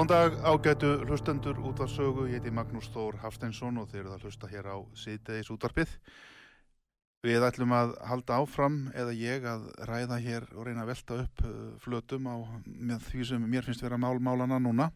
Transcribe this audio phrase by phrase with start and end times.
[0.00, 4.48] Góðan dag ágætu hlustendur útvarsögu, ég heiti Magnús Þór Hafsteinsson og þeir eru að hlusta
[4.48, 5.90] hér á síðdeis útvarpið.
[7.20, 11.42] Við ætlum að halda áfram eða ég að ræða hér og reyna að velta upp
[11.44, 12.36] uh, flötum á
[13.10, 14.86] því sem mér finnst vera málmálana núna.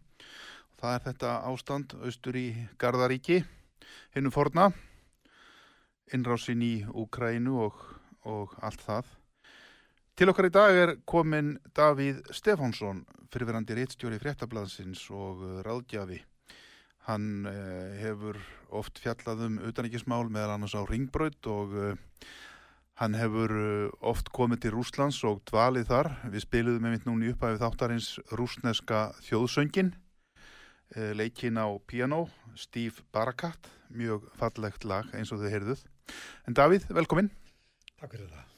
[0.81, 2.47] Það er þetta ástand austur í
[2.81, 3.43] Gardaríki,
[4.17, 4.71] hinnum forna,
[6.17, 7.85] innrásin í Úkrænu og,
[8.25, 9.13] og allt það.
[10.17, 16.23] Til okkar í dag er komin Davíð Stefánsson, fyrirverandi réttstjóri fréttablaðsins og uh, ráðgjafi.
[17.05, 18.39] Hann eh, hefur
[18.73, 21.99] oft fjallað um utanrikismál meðal annars á Ringbraut og eh,
[23.01, 23.53] hann hefur
[24.01, 26.11] oft komið til Rúslands og dvalið þar.
[26.33, 29.93] Við spiliðum einmitt núni upp af þáttarins rúsneska þjóðsöngin,
[30.97, 32.25] eh, leikinn á piano,
[32.57, 35.85] Steve Barakat, mjög fallegt lag eins og þau heyrðuð.
[36.49, 37.33] En Davíð, velkomin.
[38.01, 38.54] Takk fyrir það.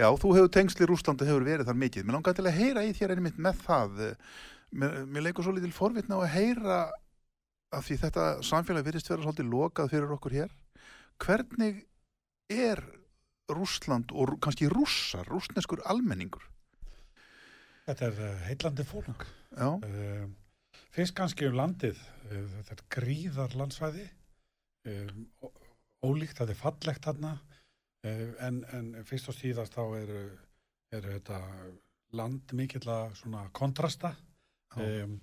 [0.00, 2.06] Já, þú hefur tengsli Rúslandi, hefur verið þar mikið.
[2.08, 4.02] Mér langar til að heyra í þér einmitt með það.
[4.72, 6.78] Mér, mér leikur svo litil forvitna á að heyra
[7.72, 10.54] að því þetta samfélag virðist vera svolítið lokað fyrir okkur hér.
[11.22, 11.84] Hvernig
[12.52, 12.80] er
[13.52, 16.44] Rúsland og kannski rússar, rúsneskur almenningur?
[17.86, 19.26] Þetta er uh, heillandi fólk.
[19.52, 19.68] Já.
[19.82, 21.98] Uh, fyrst kannski um landið,
[22.30, 24.06] uh, þetta er gríðar landsvæði,
[26.02, 27.36] ólíkt, þetta er fallegt þarna,
[28.02, 30.22] en, en fyrst og síðast þá eru
[30.92, 31.38] er þetta
[32.18, 34.12] land mikill að svona kontrasta
[34.76, 35.16] um,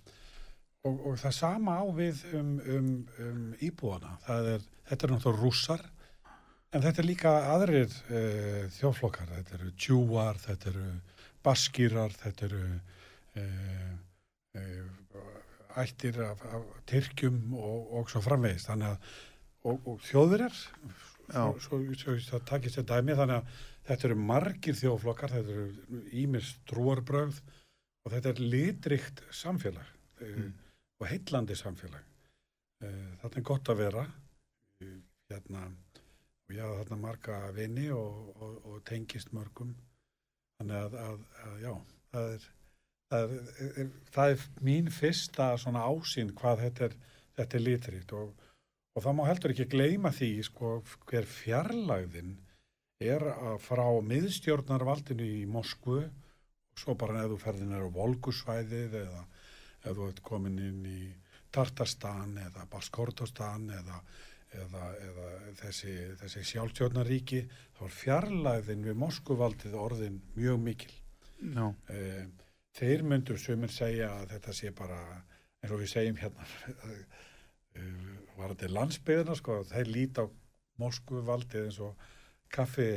[0.88, 2.92] og, og það sama á við um, um,
[3.26, 4.16] um íbúana.
[4.32, 5.84] Er, þetta er náttúrulega rússar,
[6.74, 10.88] en þetta er líka aðrir uh, þjóflokkar, þetta eru tjúar, þetta eru
[11.46, 12.64] baskýrar, þetta eru
[13.44, 13.92] uh,
[14.58, 15.28] uh,
[15.80, 18.72] ættir af, af tyrkjum og, og svo framvegist.
[18.72, 19.14] Þannig að
[19.70, 20.64] og, og þjóðverjar
[21.34, 26.54] svo, svo, svo takist þetta dæmi þannig að þetta eru margir þjóflokkar þetta eru ímis
[26.70, 27.42] trúarbröð
[28.06, 29.90] og þetta er litrikt samfélag
[30.22, 30.54] mm.
[31.02, 32.06] og heillandi samfélag.
[32.80, 34.06] Þetta er gott að vera
[35.30, 35.66] hérna
[36.50, 39.76] og hafa þarna marga vini og, og, og tengist mörgum.
[40.60, 41.74] Þannig að, að, að já
[42.14, 42.48] það er,
[43.12, 43.36] það
[43.84, 46.96] er það er mín fyrsta svona ásýn hvað þetta er,
[47.38, 48.48] þetta er litrikt og
[49.00, 50.70] og það má heldur ekki gleyma því sko
[51.08, 52.34] hver fjarlægðin
[53.00, 58.98] er að frá miðstjórnarvaldinu í Moskvu og svo bara ef þú ferðin er á Volgusvæðið
[59.06, 61.04] eða ef þú ert komin inn í
[61.56, 64.02] Tartarstan eða Baskortostan eða,
[64.66, 65.30] eða, eða
[65.62, 67.42] þessi, þessi sjálfstjórnaríki
[67.80, 70.92] þá er fjarlægðin við Moskuvaldið orðin mjög mikil.
[71.40, 71.66] Já.
[71.96, 72.28] Eh,
[72.76, 75.00] þeir myndur sumir segja að þetta sé bara
[75.64, 77.28] eins og við segjum hérna uh,
[78.40, 80.26] var þetta landsbyðina sko, þeir líti á
[80.80, 82.08] Moskuvaldið eins og
[82.54, 82.90] kaffi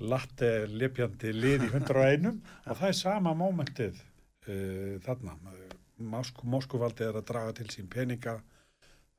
[0.00, 2.30] latte lipjandi lið í 101
[2.70, 5.36] og það er sama mómentið uh, þarna.
[6.04, 8.38] Mosk, Moskuvaldið er að draga til sín peninga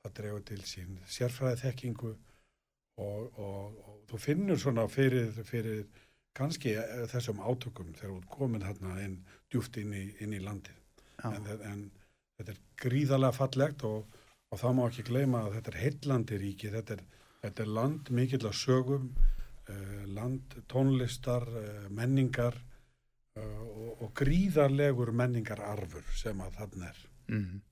[0.03, 5.85] það dregur til sín sérfræði þekkingu og, og, og þú finnur svona fyrir, fyrir
[6.35, 6.75] kannski
[7.11, 9.15] þessum átökum þegar þú komin hérna inn
[9.51, 10.81] djúft inn í, inn í landið.
[11.25, 11.85] En, en
[12.37, 14.03] þetta er gríðarlega fallegt og,
[14.55, 17.03] og það má ekki gleyma að þetta er heillandi ríki, þetta er,
[17.43, 25.11] þetta er land mikill að sögum uh, land tónlistar uh, menningar uh, og, og gríðarlegur
[25.11, 27.63] menningararfur sem að þann er Mm.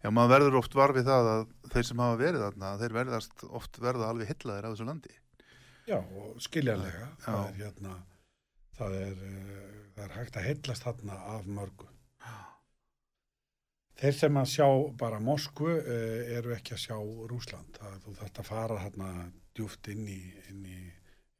[0.00, 1.42] Já, maður verður oft varfið það að
[1.74, 5.12] þeir sem hafa verið þarna, þeir verðast oft verða alveg hillaðir af þessu landi.
[5.84, 7.18] Já, og skiljanlega Já.
[7.26, 7.92] það er hérna
[8.78, 9.20] það er,
[9.92, 11.87] það er hægt að heillast þarna af mörgu
[13.98, 14.68] Þeir sem að sjá
[15.00, 16.96] bara Moskvu uh, eru ekki að sjá
[17.32, 17.74] Rúsland.
[17.78, 19.10] Það, þú þarft að fara hérna
[19.58, 20.20] djúft inn í,
[20.52, 20.78] inn í,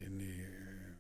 [0.07, 0.93] inn í, uh,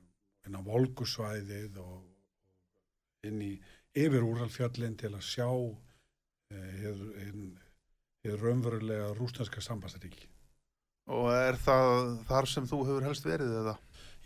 [0.46, 3.52] inn á Volgusvæðið og inn í
[3.98, 5.48] yfir úralfjallin til að sjá
[6.48, 7.00] hér,
[8.24, 10.28] hér raunverulega rúslandska sambandsríki.
[11.08, 13.74] Og er það þar sem þú hefur helst verið eða?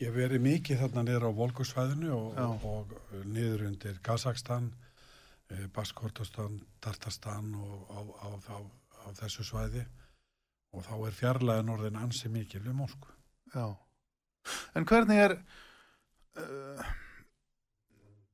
[0.01, 4.82] Ég hef verið mikið þarna niður á Volgusvæðinu og, og, og niður undir Kazakstan, eh,
[5.75, 8.59] Baskortastan, Tartastan og á, á, á,
[9.05, 9.85] á þessu svæði
[10.73, 13.13] og þá er fjarlæðin orðin ansi mikið við Moskvu.
[13.53, 13.67] Já.
[14.77, 15.35] En hvernig er,
[16.41, 16.93] uh,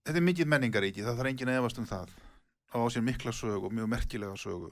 [0.06, 2.15] þetta er mikið menningaríki, það þarf enginn að efast um það.
[2.69, 4.70] Á sér mikla sögu mjög merkilega sögu.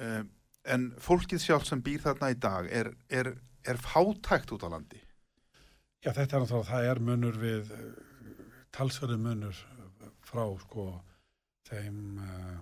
[0.00, 0.22] Uh,
[0.66, 3.34] en fólkið sjálf sem býr þarna í dag er, er,
[3.66, 5.02] er fátækt út á landi.
[6.04, 7.70] Já, þetta er náttúrulega, það er munur við,
[8.74, 9.60] talsverði munur
[10.26, 10.86] frá sko
[11.66, 12.56] þeim uh,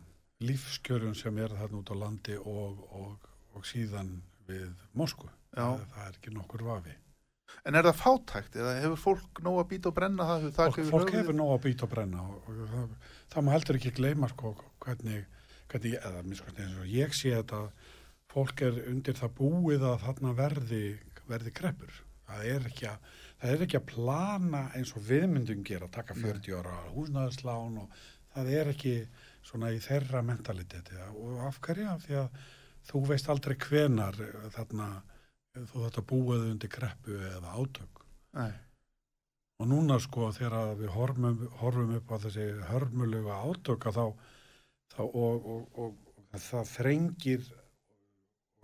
[0.44, 4.16] lífskjörjum sem er þarna út á landi og, og, og síðan
[4.48, 5.30] við Moskvu.
[5.54, 5.64] Já.
[5.64, 6.94] Það, það er ekki nokkur vafi.
[7.64, 10.46] En er það fátækt eða hefur fólk nóg að býta og brenna það?
[10.56, 12.94] það fólk, fólk hefur nóg að býta og brenna og, og það,
[13.34, 14.54] það má heldur ekki gleyma sko
[14.84, 15.28] hvernig,
[15.72, 17.60] hvernig eða minnst eins og ég sé þetta
[18.32, 20.82] fólk er undir það búið að þarna verði,
[21.30, 23.12] verði kreppur það er ekki að
[23.44, 28.04] það er ekki að plana eins og viðmyndum gera taka 40 ára húsnæðarslán og
[28.34, 28.94] það er ekki
[29.44, 32.38] svona í þeirra mentaliteti og af hverju af því að
[32.88, 34.20] þú veist aldrei hvenar
[34.54, 34.88] þarna
[35.54, 38.04] þú þetta búið undir kreppu eða átök
[38.34, 38.52] Nei.
[39.62, 44.06] Og núna sko þegar við horfum, horfum upp á þessi hörmulega átöka þá,
[44.90, 47.46] þá og, og, og, og það þrengir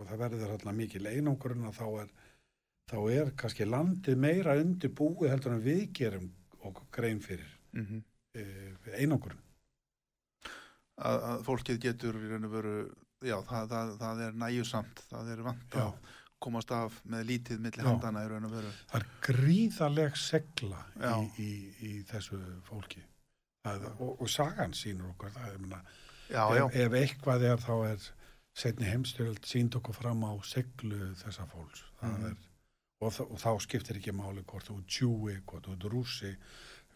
[0.01, 2.11] og það verður hérna mikil einangurinn að þá er,
[2.91, 6.27] þá er kannski landið meira undir búið heldur en við gerum
[6.59, 8.03] okkur grein fyrir Mm -hmm.
[8.35, 8.43] e,
[8.99, 9.39] einangurinn.
[11.01, 12.73] Að, að fólkið getur í raun og veru,
[13.25, 15.85] já, það, það, það er næjusamt, það er vant Já.
[15.87, 17.87] að komast af með lítið milli Já.
[17.89, 18.71] handana í raun og veru.
[18.91, 21.51] Það er gríðaleg segla í, í,
[21.85, 22.39] í þessu
[22.69, 23.03] fólki.
[23.65, 25.81] Það, og, og sagan sínur okkur það, ég meina,
[26.31, 28.05] Já, já, ef, ef eitthvað er þá er
[28.57, 32.25] setni heimstyrjöld sínd okkur fram á seglu þessa fólks það Mhm.
[32.31, 32.37] er,
[33.01, 36.31] og, og þá skiptir ekki máli hvort þú tjúi, hvort þú ert rússi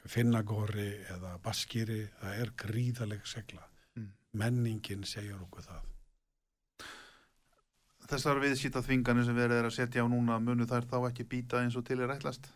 [0.10, 3.75] finnagori eða baskiri það er gríðaleg segla Mm.
[4.42, 5.92] Menningin segir okkur það
[8.10, 11.64] þessar viðsýta þvinganir sem verið er að setja á núna munu þær þá ekki býta
[11.64, 12.52] eins og til er ætlast?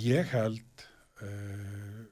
[0.00, 0.84] ég held
[1.20, 2.04] uh,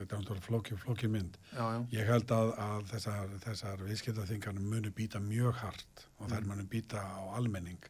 [0.00, 4.68] þetta er náttúrulega flóki, flóki mynd Já, já, Ég held að, að þessar, þessar viðskiptaþingarnir
[4.72, 6.48] munu býta mjög hart og þær Mm.
[6.54, 7.82] munu býta á almenning.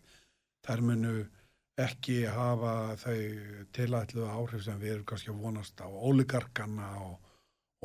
[0.67, 1.13] Þær munu
[1.81, 3.15] ekki hafa þau
[3.73, 7.30] tilætlu áhrif sem við erum kannski að vonast á óligarkana og,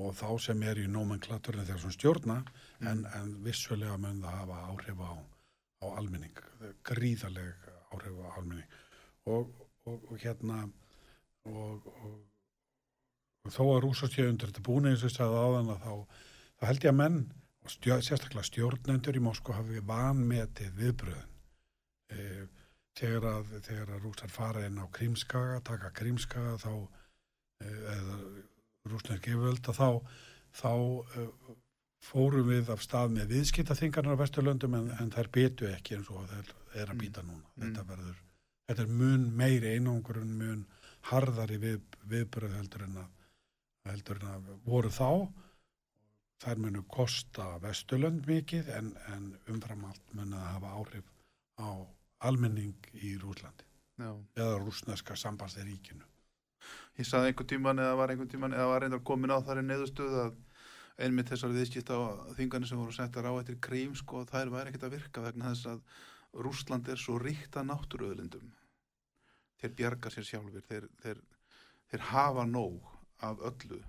[0.02, 2.38] og þá sem er í nomenklaturinn svona stjórna
[2.84, 6.42] en, en vissulega mun það hafa áhrif á, á almenning,
[6.84, 8.80] gríðaleg áhrif á almenning.
[9.32, 9.54] Og,
[9.88, 10.66] og, og hérna
[11.48, 16.20] og, og þó að rúsastjöfundur þetta búin eins og ég sagði áðan að þá,
[16.60, 17.22] þá held ég að menn
[17.66, 21.32] og stjó, sérstaklega stjórnendur í Moskva hafi vanmetið viðbröðin.
[22.12, 22.25] E,
[23.00, 26.74] þegar að, þegar að rúsar fara inn á Krímskaga, taka Krímskaga þá
[27.64, 28.20] e, eða
[28.92, 29.89] rúsnesk yfirvöld að þá,
[30.60, 31.25] þá e,
[32.06, 36.27] fórum við af stað með viðskiptaþingarnar á Vesturlöndum en, en þær betu ekki eins og
[36.32, 37.46] þeir er að býta núna.
[37.56, 37.63] Mm.
[37.63, 38.22] Þetta verður,
[38.70, 40.63] þetta er mun meiri einangurinn, mun
[41.10, 43.12] harðari við, viðbröð heldur en að,
[43.89, 45.10] heldur en að voru þá.
[46.46, 51.13] Þær munu kosta Vesturlönd mikið en, en umfram allt munu að hafa áhrif
[51.58, 51.70] á
[52.27, 53.65] almenning í Rúslandi
[54.01, 54.12] Já.
[54.36, 56.04] eða rúsneska sambandsríkinu.
[56.96, 59.66] Ég saði einhvern tíman eða var einhvern tíman eða var reyndar komin á þar í
[59.68, 60.36] neðustöðu að
[61.06, 61.96] einmitt þessar viðskipta
[62.38, 65.72] þingarnir sem voru settar á eftir krím sko þær væri ekkert að virka vegna þess
[65.74, 65.82] að
[66.46, 68.54] Rússland er svo ríkt að náttúruöðlindum
[69.60, 71.20] þeir bjarga sér sjálfur þeir, þeir,
[71.92, 72.88] þeir hafa nóg
[73.24, 73.82] af öllu.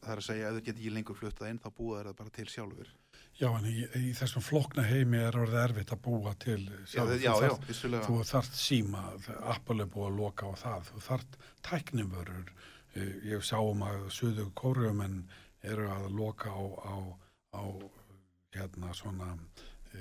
[0.00, 2.18] Það er að segja ef þeir geta ekki lengur fluttað inn þá búa þeir það
[2.20, 2.92] bara til sjálfur
[3.40, 6.58] Já, en í, í þessum flokna heimi er orðið erfitt að búa til
[6.92, 8.04] Já, já, já, vissulega.
[8.04, 9.04] Þú þarft síma,
[9.48, 12.52] Apple er búið að loka á það, þú þarft tæknivörur,
[12.94, 15.22] Eh, ég sá um að suðu kóruumenn
[15.62, 16.96] eru að loka á, á,
[17.54, 17.62] á
[18.56, 19.28] hérna svona
[19.94, 20.00] e,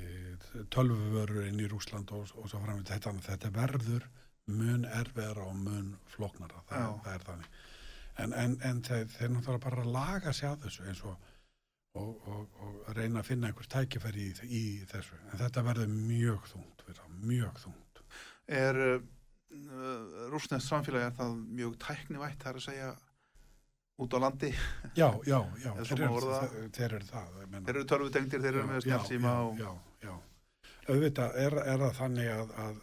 [0.74, 4.08] tölvuvörur inn í Rúsland og, og svo fram þetta, þetta verður
[4.50, 7.60] mun erfiðara og mun floknara, það, það er þannig.
[8.20, 11.30] En, en, en þeir, þeir náttúrulega bara laga sig að þessu eins og
[11.98, 15.18] og, og, og reyna að finna einhver tækifæri í, í þessu.
[15.32, 18.02] En þetta verður mjög það, mjög þungt.
[18.60, 18.98] Er uh,
[20.34, 22.90] rúsnest samfélagi er það mjög tæknivætt það er að segja
[24.00, 24.50] út á landi
[24.96, 26.58] Já, já, já, þeir eru, það.
[26.78, 27.40] þeir eru það.
[27.54, 29.72] þeir eru tölvutengdir, þeir eru með Já, snjálfsíma já, og já,
[30.06, 30.14] já.
[30.90, 32.78] Auðvitað er, er það þannig að, að,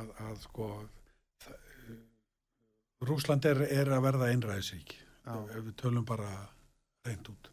[0.00, 0.70] að, að sko,
[3.08, 4.92] Rúsland er, er að verða einræðisík.
[5.24, 5.32] Já.
[5.56, 6.28] Ef við tölum bara
[7.06, 7.49] reynd út.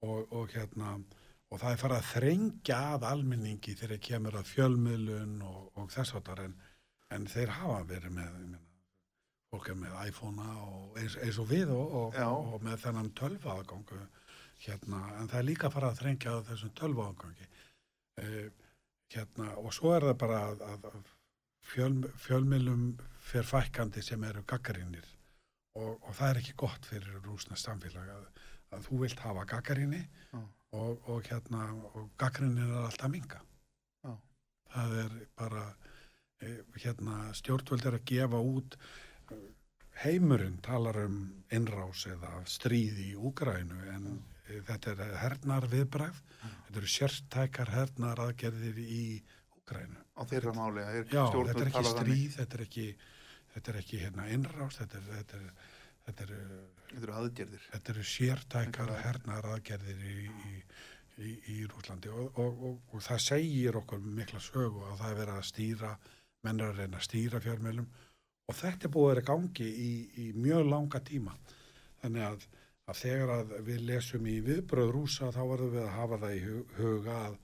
[0.00, 0.94] Og, og hérna,
[1.50, 6.16] og það er farið að þrengja að almenningi þegar kemur að fjölmiðlun og, og þess
[6.16, 6.54] áttar en,
[7.12, 8.38] en þeir hafa verið með,
[9.50, 12.18] fólk er með iPhone-a og eins, eins og við og, og,
[12.54, 14.00] og með þennan tölvaðgangu
[14.64, 17.48] hérna, en það er líka farið að þrengja að þessum tölvaðgangi
[18.22, 18.50] eh,
[19.14, 21.00] hérna, og svo er það bara að, að,
[21.70, 22.84] fjöl, fjölmiðlum
[23.30, 25.06] fer fækkandi sem eru gaggarinnir
[25.78, 28.26] og, og það er ekki gott fyrir rúsnest samfélag að,
[28.74, 30.40] að þú vilt hafa gaggarinni Já.
[30.78, 33.40] og, og hérna og gaggrinnin er alltaf minga
[34.04, 34.12] Já.
[34.74, 35.64] það er bara
[36.42, 38.78] eh, hérna stjórnvöld er að gefa út
[40.04, 41.20] heimurinn talar um
[41.52, 44.10] innrás eða stríð í Úgrænu en
[44.48, 49.04] eh, þetta er hernar viðbræð þetta eru sérstækar hernar aðgerðir í
[49.58, 52.86] Úgrænu á þeirra máli að Já, stjórnvöld þetta er ekki stríð, þetta er ekki,
[53.54, 55.72] þetta er ekki hérna innrás, þetta er, þetta er,
[56.06, 56.34] þetta er,
[56.90, 60.14] þetta eru aðgerðir þetta eru sértækar Einhverjar- hernar aðgerðir í,
[61.20, 65.18] í, í, Rúslandi og, og, og, og það segir okkur mikla sögu að það er
[65.20, 65.90] verið að stýra,
[66.46, 67.90] menn er að reyna að stýra fjármjölum
[68.50, 71.34] og þetta er búið að vera gangi í, í mjög langa tíma.
[72.02, 72.46] Þannig að,
[72.90, 76.40] að þegar að við lesum í viðbröð rúsa þá verðum við að hafa það í
[76.48, 77.36] hu- huga að,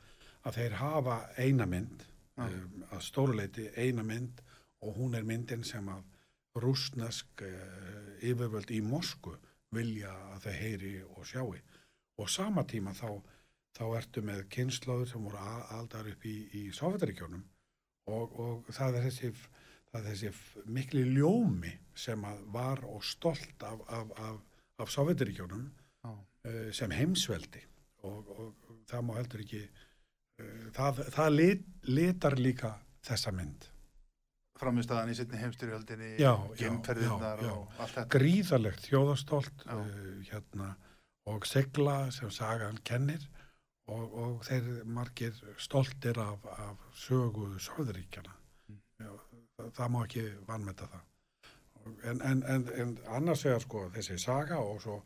[0.49, 2.03] að þeir hafa eina mynd,
[2.37, 2.49] Já.
[2.49, 4.43] um, að stóruleiti eina mynd
[4.83, 6.03] og hún er myndin sem að
[6.65, 9.35] rúsnesk uh, yfirvöld í Mosku
[9.75, 11.57] vilja að þau heyri og sjáu.
[12.17, 13.21] Og sama tíma þá,
[13.77, 15.43] þá ertu með kynnslóður sem voru
[15.77, 17.45] aldar upp í, í Sovjetaríkjónum
[18.13, 19.33] og, og það er þessi,
[19.91, 24.41] það er þessi mikli ljómi sem var og stolt af, af, af,
[24.81, 25.69] af Sovjetaríkjónum
[26.07, 26.13] Já.
[26.13, 27.65] uh, sem heimsveldi
[28.07, 29.63] og, og það má heldur ekki,
[30.41, 33.69] uh, það, það lit, litar líka þessa mynd.
[34.61, 37.09] Framistæðan í sittni heimstyrjöldinni Já, já, já,
[37.43, 37.53] já.
[37.53, 39.75] og allt þetta gríðalegt þjóðastolt Já.
[39.77, 40.71] uh, hérna,
[41.27, 43.27] og segla sem sagan kennir
[43.87, 48.35] og, og þeir margir stoltir af, af sögu Sjóðuríkjana
[48.67, 48.81] Mm.
[49.59, 54.57] það, það má ekki vannmeta það en, en, en, en annars vegar sko þessi saga
[54.59, 54.97] og svo,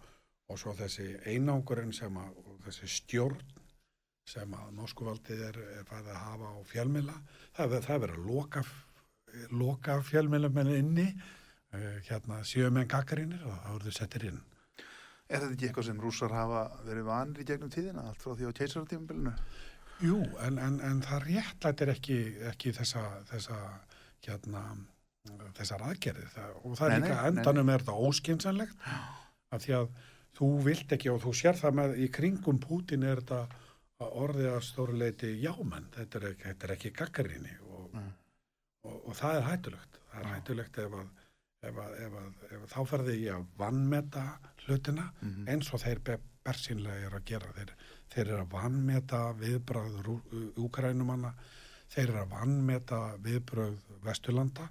[0.49, 3.42] og svo þessi einangurinn sem að þessi stjórn
[4.30, 7.16] sem að norskuvaldið er, er farið að hafa á fjölmila
[7.59, 8.62] það það er verið að loka
[9.54, 14.40] loka fjölmilamenn inni uh, hérna séu menn gaggrinir og eru þau settir inn.
[15.30, 18.50] Er þetta ekki eitthvað sem rússar hafa verið vanir í gegnum tíðina, allt frá því
[18.50, 19.34] á keisaratímabilinu?
[20.00, 22.16] Jú, en, en, en það réttlætir ekki,
[22.50, 23.58] ekki þessa, þessa,
[24.26, 24.62] hérna,
[25.58, 28.87] þessar aðgerðið það, og það er Nei, líka nei, nei, endanum er þetta óskinsanlegt
[29.50, 29.90] af því að
[30.40, 34.62] þú vilt ekki og þú sér það með í kringum Pútin er þetta orðið að
[34.64, 38.08] stóru leiti jámenn, þetta er ekki, ekki gaggrinni og, Nei.
[38.84, 40.34] Og, og það er hættulegt það er Já.
[40.34, 41.08] hættulegt ef að,
[41.70, 44.25] ef að, ef að, ef þá ferði ég að vannmeta
[44.66, 45.49] hlutina Mhm.
[45.49, 47.72] eins og þeir be- bersýnlega er að gera þeir,
[48.14, 49.99] þeir eru að vannmeta viðbröð
[50.64, 51.34] úkrænumanna
[51.92, 54.70] þeir eru að vannmeta viðbröð Vesturlanda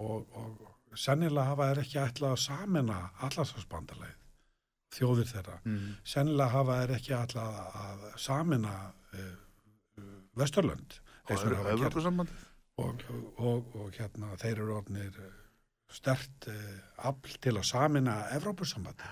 [0.00, 4.14] og, og sennilega hafa þeir ekki ætlað að samena allarsvarsbandalegið
[4.96, 5.58] þjóðir þeirra.
[5.68, 5.88] Mm.
[6.08, 8.72] Sennilega hafa þeir ekki alltaf að samina
[9.12, 9.34] uh,
[10.38, 10.96] Vesturlönd
[11.28, 11.50] Og eins og
[12.78, 13.04] og,
[13.36, 15.20] og, og hérna þeir eru orðnir
[15.92, 19.08] stert uh, afl til að samina Evrópussambandi.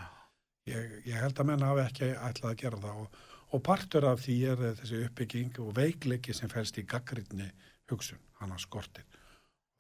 [0.71, 3.19] Ég, ég held að menn hafi ekki ætlað að gera það og,
[3.55, 7.49] og partur af því er þessi uppbygging og veikleiki sem fælst í gaggrinni
[7.91, 9.07] hugsun, hann að skortir.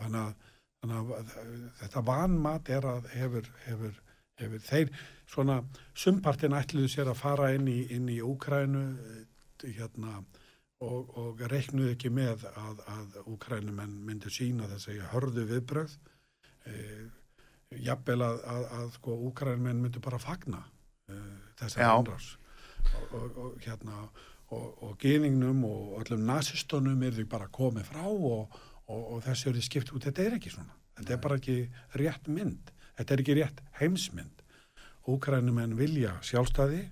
[0.00, 0.50] Þannig að,
[0.80, 1.30] þannig að
[1.82, 4.00] þetta vanmat er að hefur, hefur,
[4.40, 4.92] hefur þeir
[5.26, 5.60] svona
[5.98, 8.86] sumpartin ætluðu sér að fara inn í, í Úkrænu
[9.66, 10.20] hérna
[10.84, 15.96] og, og reiknuðu ekki með að, að Úkrænumenn myndi sína þessi hörðu viðbröð
[16.68, 16.76] e,
[17.86, 20.62] jafnvel að, að, að sko, Úkrænumenn myndi bara fagna
[21.08, 21.20] e,
[21.60, 21.92] þessari Já.
[21.96, 22.32] innrás
[22.86, 24.06] og, og, og hérna
[24.54, 28.52] og, og gyningnum og öllum nazistunum er því bara komið frá og,
[28.86, 30.76] og, og þessi eru skipt út, þetta er ekki svona.
[30.96, 31.56] Þetta er bara ekki
[32.00, 32.70] rétt mynd.
[32.96, 34.44] Þetta er ekki rétt heimsmynd.
[35.10, 36.86] Úkrænumenn vilja sjálfstæði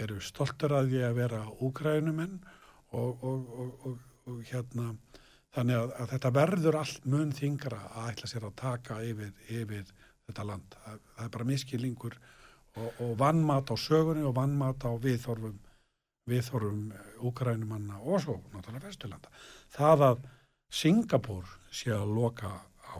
[0.00, 2.38] eru stoltur að því að vera Úkrænumenn
[2.98, 4.92] og, og, og, hérna
[5.54, 9.88] þannig að, að þetta verður allt mun þingra að ætla sér að taka yfir, yfir
[10.28, 10.76] þetta land.
[10.84, 12.16] Það, það er bara miskillingur
[12.76, 15.58] og, og vannmat á sögunni og vannmat á viðþorfum
[16.30, 16.82] viðþorfum
[17.26, 19.32] Úkrænumanna og svo náttúrulega Vesturlanda.
[19.74, 20.26] Það að
[20.70, 22.52] Singapúr sé að loka
[22.86, 22.98] á,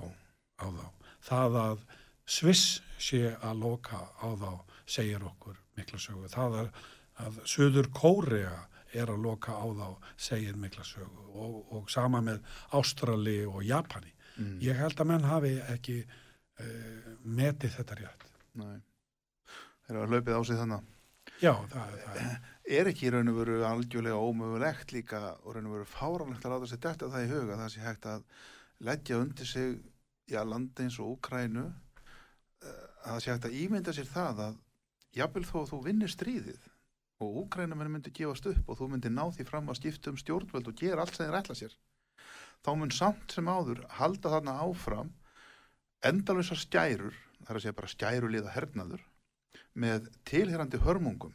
[0.58, 0.86] á þá.
[1.22, 1.84] Það að
[2.30, 4.50] Sviss sé að loka á þá
[4.90, 6.26] segir okkur mikla sögu.
[6.30, 6.72] Það að,
[7.22, 8.56] að Suður Kórea
[8.92, 12.40] er að loka á þá segir mikla sögu og, og sama með
[12.76, 14.12] Ástrali og Japani.
[14.36, 14.56] Mm.
[14.64, 18.24] Ég held að menn hafi ekki uh, metið þetta rétt.
[18.60, 18.78] Nei.
[19.86, 20.88] Þeir eru að hlaupið á sig þannig.
[21.40, 22.40] Já, það, það er.
[22.70, 26.52] Er ekki í raun og veru algjörlega ómögulegt líka og raun og veru fáranlegt að
[26.54, 28.26] láta sér detta það í huga það sé hægt að
[28.86, 29.72] leggja undir sig
[30.30, 34.60] já, landi eins og Úkrænu eh, að það sé hægt að ímynda sér það að
[35.18, 36.69] jafnvel þó að þú vinnir stríðið
[37.20, 40.70] og Úkrænumenn myndi gefast upp og þú myndi ná því fram að skipta um stjórnvöld
[40.70, 41.74] og gera allt sem þeir ætla sér.
[42.64, 45.12] Þá mun samt sem áður halda þarna áfram
[46.06, 49.04] endalvissar skærur það er að segja bara skæruliða hernaður
[49.80, 51.34] með tilherandi hörmungum.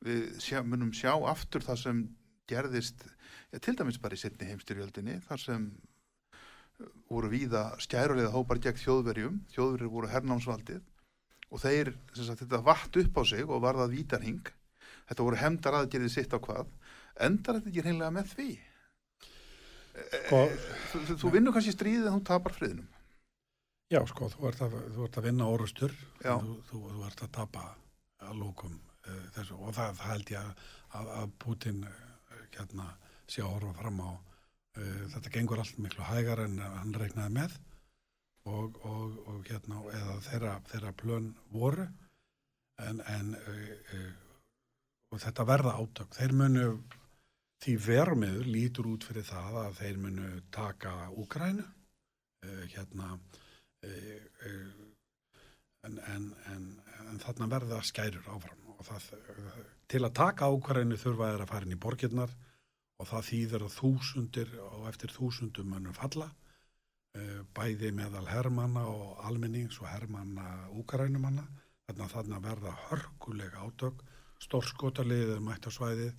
[0.00, 2.02] Við sjá, munum sjá aftur það sem
[2.48, 3.04] gerðist
[3.52, 8.80] ja, til dæmis bara í setni heimstyrjöldinni þar sem uh, voru víða skærulega hópar gegn
[8.80, 10.80] þjóðverjum þjóðverjur voru hernámsvaldið
[11.50, 14.50] og þeir, sagt, þetta vatt upp á sig og varðað vítarhing
[15.10, 16.72] þetta voru hemdar aðgerðið sitt á hvað?
[17.20, 18.50] Endar þetta ekki hreinlega með því?
[20.00, 20.40] Sko,
[20.92, 22.88] þú, þú, þú vinnur kannski stríðið en þú tapar friðinum.
[23.90, 27.64] Já, sko, þú ert að, þú ert að vinna orustur, þú, ert að tapa
[28.22, 29.56] að lókum uh, þessu.
[29.58, 30.68] Og það, það held ég að,
[31.00, 32.86] að, að Putin uh, hérna
[33.26, 34.10] sé að horfa fram á.
[34.78, 37.58] Uh, þetta gengur allt miklu hægar en hann reiknaði með.
[38.50, 41.88] Og, og, og hérna eða þeirra, þeirra plön voru.
[42.86, 44.06] En, en uh,
[45.10, 46.16] og þetta verða átök.
[46.16, 46.66] Þeir munu
[47.60, 54.86] því vermiður lítur út fyrir það að þeir munu taka Úkrænu uh, hérna uh, uh,
[55.88, 56.68] en, en, en,
[57.10, 59.10] en þarna verða skærur áfram og það,
[59.90, 62.36] til að taka Úkrænu þurfa þeir að fara inn í borgirnar
[63.00, 66.30] og það þýðir að þúsundir og eftir þúsundum munum falla
[67.56, 71.42] bæði meðal hermanna og almennings og hermanna Úkrænumanna
[71.88, 74.04] þarna, þarna verða hörkulega átök
[74.44, 76.12] stórskotaliðið er mætt á svæðið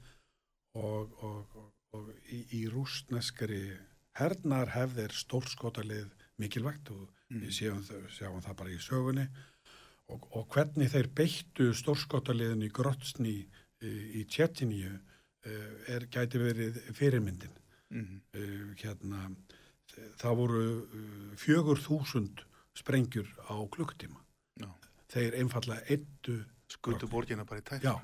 [0.78, 3.64] og, og, og, og í, í rústneskri
[4.18, 7.46] hernar hefðir stórskotalið mikilvægt og Mm.
[7.46, 7.80] við séum,
[8.12, 9.24] sjáum það bara í sögunni.
[10.12, 14.98] Og, og hvernig þeir beittu stórskotaliðin í Grotsni í, í Tjettiníu
[15.90, 17.56] er gæti verið fyrirmyndin.
[17.92, 18.20] Mm.
[18.80, 19.26] hérna
[20.22, 22.44] það voru uh, fjögur þúsund
[22.80, 24.22] sprengjur á klukktíma
[25.12, 26.38] þeir einfallega eittu
[26.72, 27.98] skutu borgina bara í tætt Já,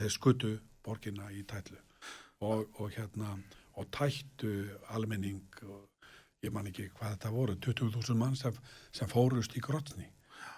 [0.00, 1.78] þeir skutu borgina í tætlu.
[2.40, 3.34] Og, og hérna
[3.76, 4.52] og tættu
[4.96, 5.42] almenning
[6.44, 8.56] ég man ekki hvað þetta voru 20.000 mann sem,
[8.96, 10.08] sem fórust í grotni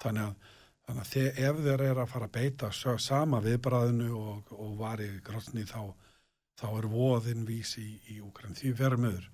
[0.03, 0.53] þannig að,
[0.87, 2.71] þannig að þið, ef þeir eru að fara að beita
[3.03, 5.91] sama viðbræðinu og, og var í grotni þá,
[6.61, 9.29] þá er voðin vís í, í Úkræn því verður möður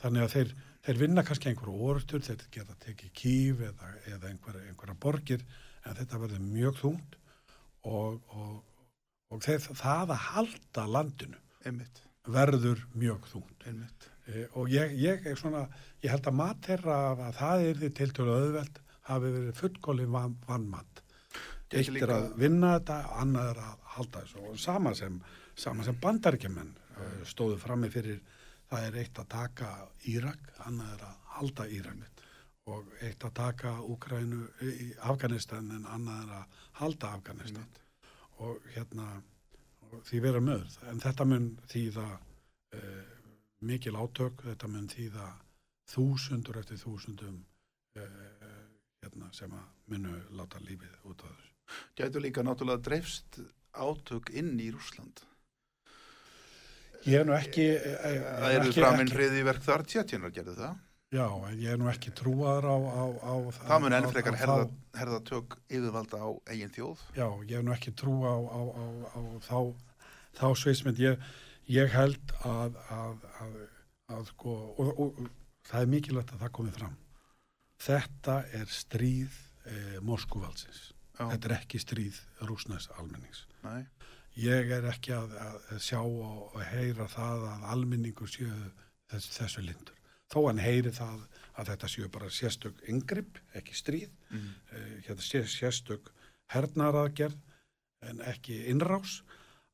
[0.00, 0.54] þannig að þeir,
[0.86, 5.44] þeir vinna kannski einhverju orustur þeir geta tekið kýf eða, eða einhverja, einhverja borgir
[5.84, 7.16] en þetta verður mjög þungt
[7.88, 8.56] og, og,
[9.30, 13.28] og þeir, það að halda landinu einmitt, verður mjög
[13.66, 14.08] einmitt.
[14.26, 15.66] E, og ég, ég er svona
[16.02, 20.06] ég held að mat þeirra að það er því til tölu auðveld hafi verið fullkóli
[20.10, 21.02] van, vannmat
[21.70, 24.40] Gæti eitt er að vinna þetta annað er að halda þessu.
[24.50, 25.18] Og sama sem,
[25.54, 28.18] sama sem bandaríkjumenn uh, stóðu frammi fyrir
[28.70, 29.68] það er eitt að taka
[30.10, 32.24] Írak annað er að halda Írak.
[32.70, 37.70] Og eitt að taka Úkrænu í Afganistan en annað er að halda Afganistan
[38.40, 39.06] og hérna
[39.90, 40.74] og því vera möður.
[40.90, 43.14] En þetta mun þýða uh,
[43.66, 45.28] mikil átök, þetta mun þýða
[45.90, 47.40] þúsundur eftir þúsundum
[47.98, 48.04] uh,
[49.02, 51.50] hérna, sem að munu láta lífið út af þessu.
[51.98, 53.40] Gætu líka náttúrulega dreifst
[53.78, 55.24] átök inn í Rúsland.
[57.06, 57.64] Ég er nú ekki...
[57.78, 60.74] eh, Það eru framinn ekki- hriði verk þar, tjetjinar gerðu það.
[61.10, 61.26] Já,
[61.58, 63.34] ég er nú ekki trúaður á, á, á
[63.66, 67.00] Það mun enn frekar herða, þá- herða tök yfirvalda á eigin þjóð.
[67.18, 68.84] Já, ég hef nú ekki trú á, á, á,
[69.18, 69.58] á þá,
[70.38, 71.02] þá sviðsmynd.
[71.02, 71.18] Ég,
[71.66, 73.58] ég held að, að, að,
[74.14, 75.30] að sko, og, og, og
[75.66, 76.94] það er mikilvægt að það komið fram.
[77.80, 79.34] Þetta er stríð
[79.66, 80.92] eh, Moskúvalsins.
[81.18, 83.46] Þetta er ekki stríð rúsnæs almennings.
[83.66, 83.82] nei.
[84.38, 85.32] Ég er ekki að,
[85.74, 88.46] að sjá og, og heyra það að almenningur séu
[89.10, 89.96] þess, þessu lindur.
[90.30, 91.26] Þó hann heyri það
[91.58, 94.54] að þetta séu bara sérstök yngripp, ekki stríð, Mm.
[94.72, 96.12] uh, hérna sé, sérstök
[96.54, 97.36] hernaraðgerð
[98.02, 99.22] en ekki innrás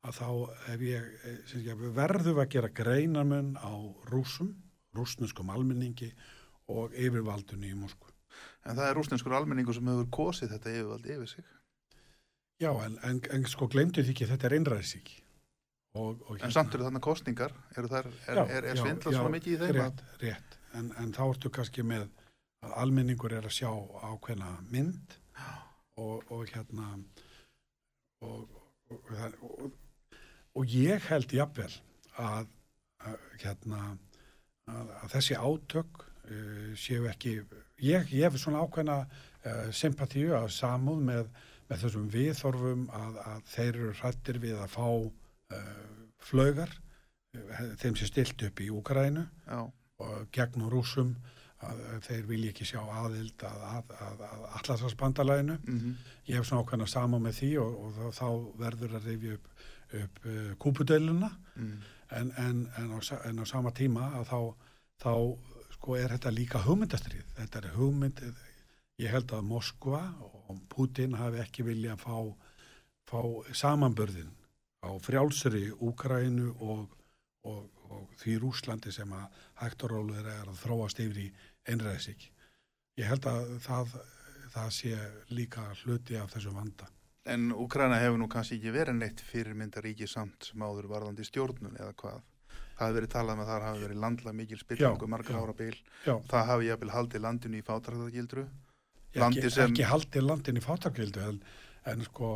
[0.03, 0.29] að þá
[0.73, 3.71] ef ég, eh, sem ég verðum að gera greinamun á
[4.09, 4.55] rúsum,
[4.95, 6.11] rúsneskum almenningi
[6.67, 8.11] og yfirvaldunni í Moskvu.
[8.65, 11.45] En það er rúsneskur almenningu sem hefur kosið þetta yfirvald yfir sig.
[12.59, 15.11] Já, en, en, en sko glemdu því ekki þetta er innræðsík.
[15.97, 19.55] Og, og En samt eru þarna kostningar, eru þar, er, er, er já, svona mikið
[19.55, 19.79] í þeim?
[19.79, 20.57] Rétt, rétt.
[20.77, 22.05] En, en þá ertu kannski með
[22.65, 23.71] að almenningur er að sjá
[24.11, 25.15] ákveðna mynd
[25.97, 26.87] og, og hérna
[28.25, 28.57] og,
[30.67, 31.71] ég held jafnvel
[32.17, 32.49] að,
[33.05, 33.81] að hérna
[34.67, 37.37] að, að þessi átök uh, séu ekki
[37.83, 41.31] ég, ég hef svona ákveðna uh, sympatíu að samúð með,
[41.69, 44.89] með þessum viðþorfum að, að þeir eru hrættir við að fá
[46.27, 49.59] flögar uh, þeim sem stilt upp í Úkarænu Já,
[50.03, 51.15] og gegn rúsum
[51.65, 55.55] að þeir vilja ekki sjá aðild að, að, að, að allarsvarsbandalæðinu.
[55.63, 55.95] mm
[56.27, 58.29] Ég hef svona ákveðna sama með því og, og þá, þá
[58.59, 59.47] verður að rifja upp,
[60.01, 61.71] upp uh, kúpudeiluna mm.
[62.19, 64.41] en, en, en, á, en á sama tíma að þá,
[65.01, 65.13] þá
[65.77, 67.25] sko er þetta líka hugmyndastrið.
[67.39, 68.21] Þetta er hugmynd,
[69.01, 72.17] ég held að Moskva og Putin hafi ekki vilja að fá,
[73.07, 73.21] fá
[73.55, 74.33] samanbörðin
[74.83, 76.89] á frjálsri Úkrænu og,
[77.47, 81.27] og, og því Rúslandi sem að hægt og róluður er að þróast yfir í
[81.71, 82.27] einræðisík.
[82.97, 83.95] Ég held að það,
[84.53, 84.93] það sé
[85.33, 86.87] líka hluti af þessu vanda.
[87.27, 91.93] En Úkraina hefur nú kannski ekki verið neitt fyrirmyndaríki samt sem áður varðandi stjórnun eða
[91.99, 92.21] hvað.
[92.77, 95.53] Það hafi verið talað með að þar hafi verið landlega mikil spillingu margra ára.
[96.05, 98.45] Já, Það hafi jafnvel haldið landinu í fátræðagildru.
[99.17, 101.41] ekki, sem- ekki haldið landin í fátakvildu en,
[101.89, 102.29] en sko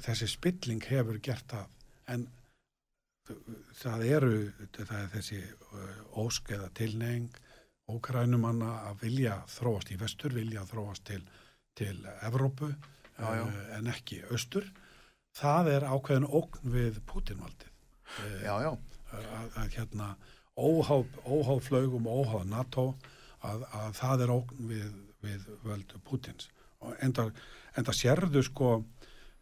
[0.00, 1.74] þessi spilling hefur gert það.
[2.12, 2.26] En
[3.78, 4.32] það eru
[4.74, 7.28] það er þessi uh, ósk eða tilneying
[7.92, 11.22] ókrænumanna að vilja þróast í vestur, vilja þróast til,
[11.78, 12.72] til Evrópu
[13.18, 13.44] Já, já.
[13.44, 14.66] uh, en ekki austur.
[15.36, 18.72] Það er ákveðin ógn við Putinvaldið uh, Já,
[19.12, 20.14] að, að hérna
[20.56, 22.88] óháð, flögum, óháð NATO
[23.40, 24.90] að, að það er ógn við,
[25.24, 26.50] við völdu Putins
[26.82, 27.28] og enda,
[27.78, 28.74] enda sérðu sko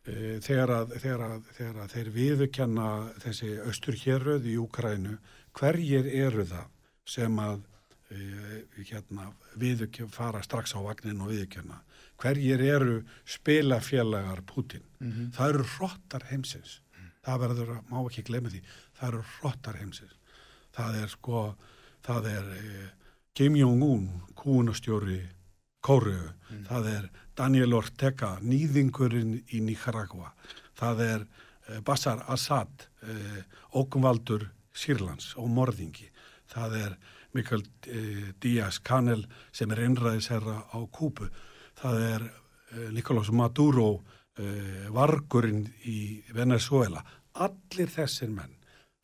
[0.05, 5.17] þegar, að, þegar, að, þegar að þeir viðurkenna þessi austurhéröð í Úkrænu
[5.59, 6.69] hverjir eru það
[7.11, 7.59] sem að
[8.11, 8.21] e,
[8.89, 11.83] hérna viðurkenna fara strax á vagnin og viðurkenna?
[12.21, 16.81] Hverjir eru spilafélagar Putin Mm það eru hrottar heimsins.
[17.25, 18.63] Það verður má ekki glemja því
[18.97, 20.17] það eru hrottar heimsins.
[20.73, 21.57] Það er sko,
[22.03, 22.89] það er eh,
[23.35, 25.21] Kim Jong-un, kúnastjóri
[25.81, 26.33] Kóru,
[26.69, 27.07] það er
[27.41, 30.35] Daniel Ortega, nýðingurinn í Nicaragua,
[30.77, 33.41] það er eh, Bashar Assad eh,
[33.73, 34.45] ókumvaldur
[34.77, 36.11] Sýrlands og morðingi,
[36.53, 36.99] það er
[37.33, 39.25] Mikael eh, Díaz-Canel
[39.57, 41.31] sem er einræðisherra á Kúpu,
[41.81, 43.93] það er eh, Nicolás Maduro
[44.95, 47.03] vargurinn í Venezuela
[47.45, 48.55] allir þessir menn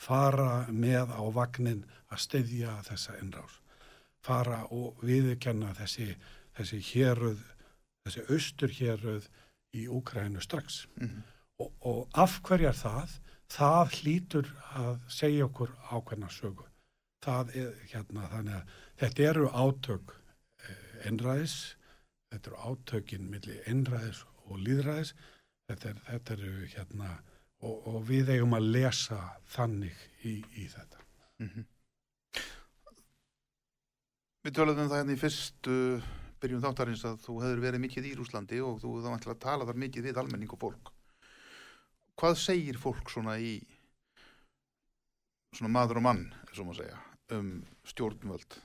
[0.00, 3.58] fara með á vagnin að styðja þessa innrás
[4.24, 6.14] fara og viðurkenna þessi,
[6.56, 7.42] þessi héröð
[8.06, 9.30] þessi austur héröð
[9.76, 10.86] í Úkrænu strax.
[10.96, 11.22] Mhm.
[11.58, 13.18] og, og af hverju er það?
[13.52, 16.66] Það hlýtur að segja okkur ákveðna sögu.
[17.22, 20.14] Það er hérna þannig að þetta eru átök
[20.66, 21.76] eh, einræðis
[22.30, 25.14] þetta eru átökin milli einræðis og líðræðis
[25.70, 27.14] þetta, er, þetta eru hérna
[27.64, 29.20] og, og við eigum að lesa
[29.54, 31.02] þannig í, í þetta.
[31.42, 31.66] Mhm.
[34.46, 35.76] Við töluðum það hérna í fyrstu
[36.42, 39.66] byrjun þáttarins að þú hefur verið mikið í Rúslandi og þú þá ætla að tala
[39.68, 40.92] þar mikið við almenning og fólk.
[42.16, 43.58] Hvað segir fólk svona í
[45.56, 47.02] svona maður og mann, eins og maður segja,
[47.36, 47.50] um
[47.88, 48.58] stjórnvöld?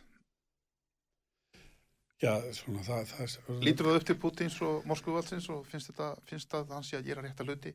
[2.21, 6.51] Já, svona það, það Lítur það upp til Putins og Moskvuvaldsins og finnst þetta, finnst
[6.51, 7.71] það að hann sé að gera rétta hluti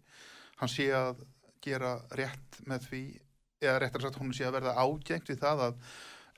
[0.60, 1.24] hann sé að
[1.64, 3.02] gera rétt með því
[3.64, 5.90] eða réttar sagt hún sé að verða ágengt við það að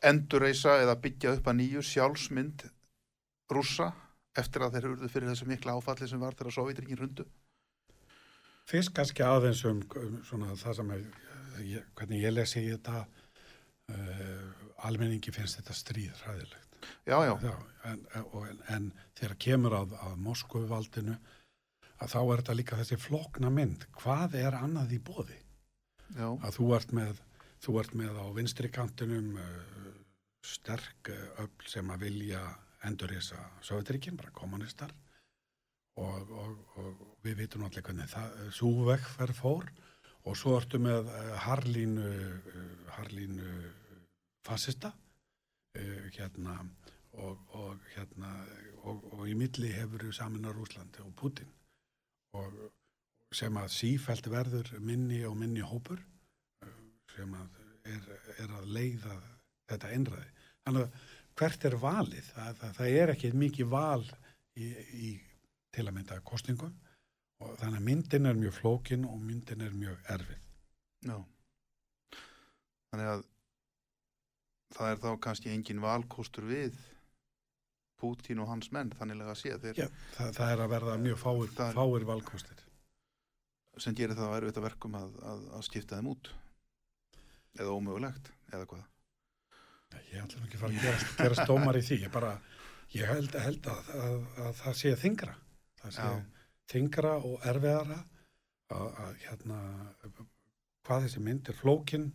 [0.09, 2.65] endurreisa eða byggja upp að nýju sjálfsmynd
[3.53, 3.93] rússa
[4.39, 7.27] eftir að þeir eruðu fyrir þessu mikla áfalli sem var þegar Sovjetringin rundu?
[8.69, 11.05] Fyrst kannski aðeins um, um svona það sem er,
[11.97, 14.49] hvernig ég lesi í þetta uh,
[14.89, 16.79] almenningi finnst þetta stríð ræðilegt.
[17.09, 17.35] Já, já.
[17.43, 17.55] já
[17.91, 21.17] en, en, en þegar kemur að, að Moskvuvaldinu
[21.99, 23.89] að þá er þetta líka þessi flokna mynd.
[23.99, 25.41] Hvað er annað í bóði?
[26.15, 26.29] Já.
[26.31, 27.23] Að þú ert með,
[27.65, 29.91] þú ert með á vinstri kantinum uh,
[30.47, 32.45] sterk uh, öll sem að vilja
[32.87, 34.93] endurrisa Sovjetrikinn, bara kommunistar
[35.99, 39.69] og, og, og við vitum allir hvernig það súvegferð fór.
[40.29, 42.65] Og svo ertu með uh, Harlínu uh,
[42.99, 43.53] Harlínu
[44.47, 44.93] fasista.
[45.79, 46.57] Hérna
[47.23, 48.31] og, og hérna
[48.89, 51.51] og í milli hefur við samin á Rúslandi og Putin
[52.39, 52.57] og
[53.35, 56.01] sem að sífælt verður minni og minni hópur
[57.15, 59.17] sem að er, er að leiða
[59.69, 60.29] þetta einræði.
[60.65, 61.07] Þannig að
[61.39, 62.29] hvert er valið?
[62.35, 64.05] Það, það, það er ekki mikið val
[64.59, 65.15] í, í
[65.75, 66.75] til að mynda kostingum
[67.39, 70.47] og þannig að myndin er mjög flókin og myndin er mjög erfið.
[71.07, 71.19] Já.
[72.91, 73.27] Þannig að
[74.77, 76.79] það er þá kannski engin valkostur við
[77.99, 79.79] Pútín og hans menn þannig að sé þeir.
[79.81, 82.61] Já, það, það er að verða mjög fáir, fáir valkostir.
[83.83, 86.31] Sem gerir það að að verkum að, að, að skipta þeim út
[87.59, 88.85] eða ómögulegt eða hvað.
[89.97, 92.35] Ég ætlum ekki að fara að gera, gera stómar í því, ég bara,
[92.95, 95.35] ég held, held að, að, að það sé þingra,
[95.83, 96.21] það sé Já.
[96.73, 97.99] þingra og erfiðara
[98.77, 99.59] að, að hérna,
[100.87, 102.07] hvað þessi mynd er flókin,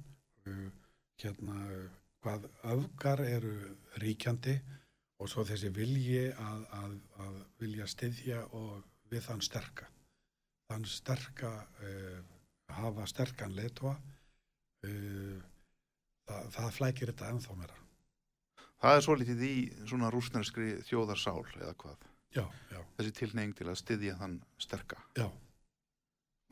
[1.23, 1.59] hérna,
[2.23, 3.53] hvað öfgar eru
[4.01, 4.57] ríkjandi
[5.21, 9.87] og svo þessi vilji að vilja styðja og við þann sterka,
[10.69, 11.51] þann sterka,
[11.83, 12.19] uh,
[12.73, 13.93] hafa sterkan letua,
[14.87, 15.41] uh,
[16.29, 17.79] það, það flækir þetta ennþá meira.
[18.83, 19.55] Það er svo litið í
[19.87, 22.07] svona rúsnarskri þjóðarsál eða hvað?
[22.33, 22.79] Já, já.
[22.97, 24.99] Þessi tilneying til að styðja þann sterka?
[25.19, 25.27] Já.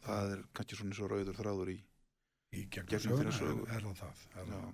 [0.06, 1.80] Það er kannski svona svo rauður þráður í
[2.52, 4.24] í gegnum söguna er, er það.
[4.36, 4.72] Er það.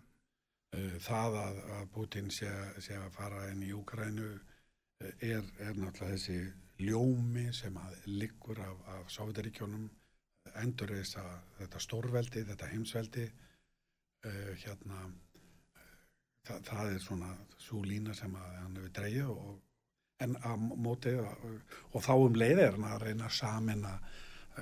[1.07, 2.49] Það að, að Putin sé,
[2.83, 6.39] sé að fara inn í Úkrænu uh, er, er náttúrulega þessi
[6.83, 9.87] ljómi sem að liggur af, af Sovjetaríkjónum
[10.61, 11.31] endur þess að
[11.61, 13.25] þetta stórveldi, þetta heimsveldi
[14.27, 15.01] uh, hérna
[16.47, 19.57] það, það er svona svo lína sem að hann hefur dreyið og,
[20.25, 21.43] en að móti og,
[21.93, 24.07] og þá um leið er hann að reyna samin að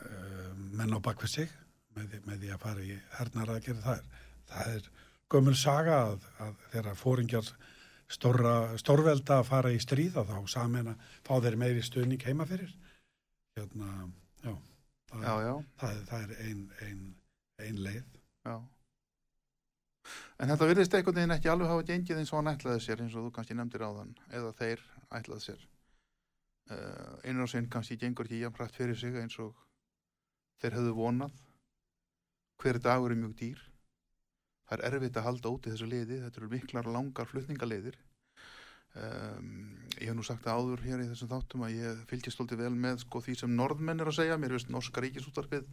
[0.02, 1.56] uh, menn á bakvið sig
[1.96, 4.90] með með því að fara í hernar að gera það er, það er
[5.32, 7.52] gömul saga að, að þeirra fóringjar
[8.12, 12.72] stórra, stórvelda að fara í stríða þá samin að fá þeir meiri stöðning heima fyrir.
[13.56, 14.10] Hérna,
[14.44, 14.54] já
[15.10, 15.54] það, já, já.
[15.82, 17.04] það, það er ein, ein,
[17.66, 18.18] ein leið.
[18.46, 18.56] Já
[20.40, 23.16] En þetta virðist einhvern veginn ekki alveg hafa gengið eins og hann ætlaði sér eins
[23.16, 24.84] og þú kannski nefndir á þann eða þeir
[25.20, 25.68] ætlaði sér.
[26.66, 29.54] Uh, einar og sinn kannski gengur ekki jafnrætt fyrir sig eins og
[30.62, 31.40] þeir höfðu vonað.
[32.62, 33.62] Hver dagur er mjög dýr.
[34.66, 38.00] Það er erfitt að halda út í þessu liði þetta eru miklar langar flutningaleiðir
[38.96, 39.50] um,
[40.00, 43.04] ég hef nú sagt áður hér í þessum þáttum að ég fylgist stolti vel með
[43.04, 44.40] sko því sem norðmenn er að segja.
[44.42, 45.68] Mér veist norska ríkisúttarpið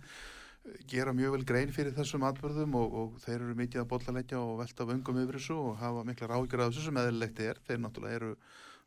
[0.87, 4.61] gera mjög vel grein fyrir þessum atbyrðum og, og þeir eru mikið að bollalegja og
[4.61, 7.61] velta vöngum yfir þessu og hafa mikla ráðgjör af þessu sem eðlilegt er.
[7.67, 8.35] Þeir náttúrulega eru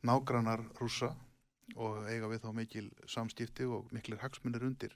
[0.08, 1.12] nágrannar rúsa
[1.76, 4.96] og eiga við þá mikil samskipti og miklir hagsmunir undir.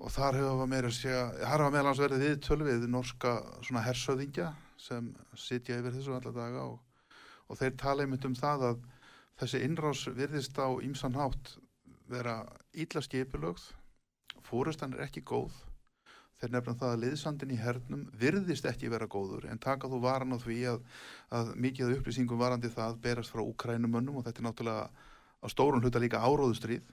[0.00, 5.12] Og þar hefur meira segja, þar hafa meðlans verið við tölvið norska svona hersöðingja sem
[5.36, 6.78] sitja yfir þessu alla daga og,
[7.46, 8.86] og þeir tala einmitt um það að
[9.42, 11.58] þessi innrás virðist á ímsan hátt
[12.10, 12.40] vera
[12.72, 13.68] ítla skipilögð
[14.46, 15.54] fórustan er ekki góð.
[16.40, 20.32] Þeir nefna það að liðsandin í hernum virðist ekki vera góður en taka þú varan
[20.32, 20.78] á því að,
[21.36, 24.86] að mikið upplýsingum varandi það berast frá ukrænumönnum og þetta er náttúrulega
[25.44, 26.86] á stórun hluta líka áróðustrýð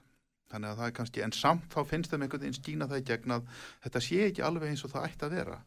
[0.52, 3.06] þannig að það er kannski, en samt þá finnst þeim einhvern veginn skína það í
[3.08, 3.48] gegn að
[3.86, 5.58] þetta sé ekki alveg eins og það ætti að vera.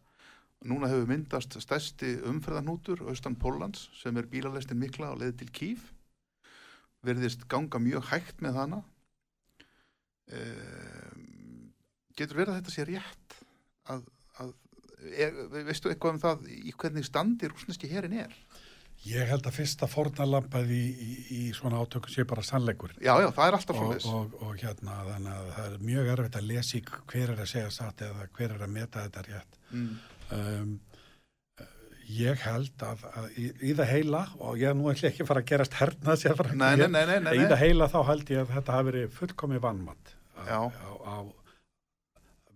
[0.72, 5.90] Núna hefur myndast stærsti umferðarnútur austan Pólans sem er bílalestin mikla á leið til Kív.
[7.06, 8.84] Verðist ganga mjög hægt með hana.
[10.30, 11.21] Ehm
[12.22, 13.40] getur verið að þetta sé rétt
[13.92, 14.04] að,
[14.44, 14.54] að
[15.12, 18.36] er, veistu eitthvað um það í hvernig standi rúsneski herin er?
[19.02, 22.94] Ég held að fyrsta fornalampaði í, í, í svona átöku sé bara sannleikur.
[23.02, 24.12] Já, já, það er alltaf svona þess.
[24.12, 27.50] Og, og, og hérna, þannig að það er mjög erfitt að lesi hver er að
[27.50, 29.60] segja satt eða hver er að meta þetta rétt.
[29.72, 29.90] Mm.
[30.38, 30.76] Um,
[32.12, 35.42] ég held að, að í, í það heila, og ég nú ætlum ekki að fara
[35.42, 38.56] að gerast hernað sér frá, nei, nei, nei, í það heila þá held ég að
[38.60, 40.14] þetta hafi verið fullkomið vannmatt
[40.46, 41.16] á, á, á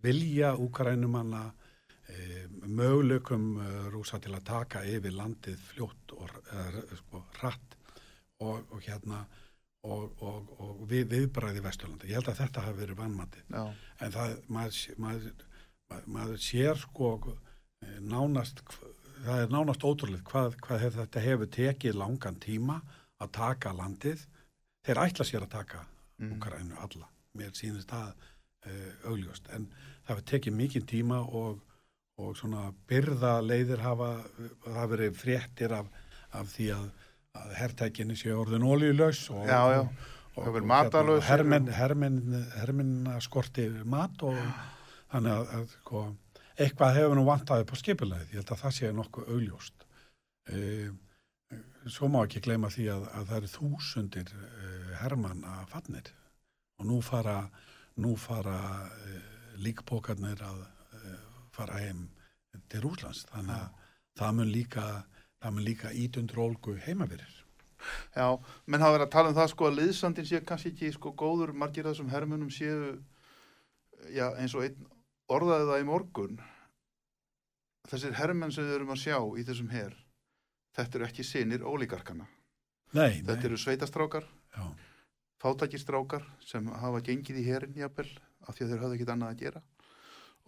[0.05, 1.45] vilja úkrænumanna
[2.09, 7.77] e, möguleikum e, rúsa til að taka yfir landið fljótt og e, sko, rætt
[8.43, 9.23] og, og hérna
[9.85, 12.09] og, og, og við, viðbræði Vesturlandi.
[12.09, 13.43] Ég held að þetta hafi verið vannmati.
[13.53, 15.27] En það, maður, maður,
[16.09, 17.11] maður, sér sko
[18.01, 18.63] nánast,
[19.27, 22.79] það er nánast ótrúlega hvað, hvað hef, þetta hefur tekið langan tíma
[23.21, 24.25] að taka landið.
[24.85, 26.33] Þeir ætla sér að taka mm.
[26.39, 27.11] Ukraínu alla.
[27.37, 28.15] Mér sýnist það
[29.05, 29.49] augljóst.
[29.53, 29.69] En
[30.05, 31.59] það hefur tekið mikið tíma og,
[32.21, 34.11] og svona byrða leiðir hafa,
[34.67, 35.89] hafa verið fréttir af,
[36.35, 36.87] af því að
[37.35, 39.81] að herrtækinni sé orðin ólíulegs og, já, já.
[40.35, 42.19] og, og, og hermin, hermin,
[42.55, 44.37] hermin skorti mat og
[45.11, 46.03] þannig að, að sko,
[46.55, 49.85] eitthvað hefur nú vantaði på skipulegð, ég held að það sé nokkuð augljóst.
[50.49, 50.59] E,
[51.91, 56.11] svo má ekki gleyma því að, að það eru þúsundir e, herman að fannir
[56.79, 57.39] og nú fara
[58.03, 58.57] nú fara
[59.61, 61.15] líkbókarnir að e,
[61.55, 62.07] fara heim
[62.71, 63.83] til Rúslands þannig að
[64.15, 64.85] það mun líka
[65.45, 67.33] það mun líka ítundur olgu heimaverir.
[68.15, 68.33] Já,
[68.65, 71.53] menn hafa verið að tala um það sko að liðsandin sé kannski ekki sko góður,
[71.53, 72.95] margir þessum hermunum séu,
[74.15, 74.87] já eins og einn
[75.29, 76.39] orðaði það í morgun,
[77.91, 79.93] þessir hermenn sem við erum að sjá í þessum her,
[80.77, 82.25] þetta eru ekki sinir ólíkarkana.
[82.95, 83.47] Nei, þetta nei.
[83.51, 84.65] eru sveitastrákar, já.
[85.43, 88.09] fátakistrákar sem hafa gengið í herin jafnvel
[88.45, 89.63] af því að þeir hafði ekkit annað að gera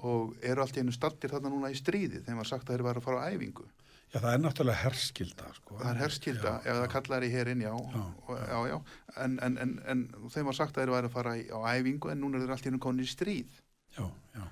[0.07, 2.83] og eru allt í einu startir þarna núna í stríði þegar maður sagt að þeir
[2.85, 3.65] var að fara á æfingu.
[4.07, 5.47] Já, það er náttúrulega herskilda.
[5.57, 5.77] Sko.
[5.81, 8.03] Það er herskilda, já, ef það kallar í hérinn, já, já,
[8.37, 8.75] já, já.
[9.23, 12.21] En, en, en, en þeim var sagt að þeir væri að fara á æfingu en
[12.23, 13.57] núna er þeir allt í nú konið í stríð.
[13.97, 14.05] Já,
[14.37, 14.45] já.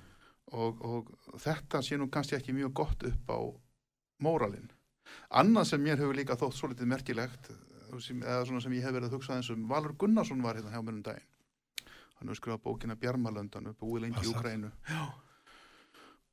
[0.56, 3.38] Og, og þetta sé nú kannski ekki mjög gott upp á
[4.26, 4.68] móralinn.
[5.40, 7.48] Annað sem mér hefur líka þótt svo litið merkilegt,
[7.96, 10.82] eða svona sem ég hef verið að hugsa eins um, Valur Gunnarsson var hérna hjá
[10.82, 11.32] mér um daginn.
[12.16, 14.70] Hann hefur skrifað bókina Bjarmalöndan upp búið lengi í Ukrænu.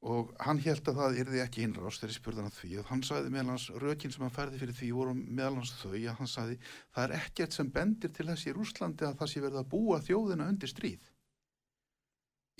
[0.04, 2.72] Og hann held að það yrði ekki innrást þegar ég spurði hann því.
[2.82, 5.94] Og hann sagði meðal hans, rökin sem hann færði fyrir því voru meðal hans þau
[5.96, 9.44] að hann sagði það er ekkert sem bendir til þessi í Rúslandi að það sé
[9.46, 11.12] verið að búa þjóðina undir stríð.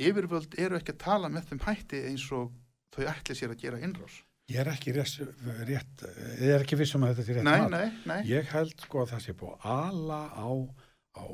[0.04, 2.54] Yfirvöld eru ekki að tala með þeim hætti eins og
[2.96, 4.22] þau ætli sér að gera innrás.
[4.52, 5.20] Ég er ekki rétt,
[5.68, 6.02] rétt
[6.42, 8.18] ég er ekki vissum að þetta sé rétt nei, nei, nei.
[8.28, 10.52] ég held sko að það sé búið ala á,
[11.14, 11.26] á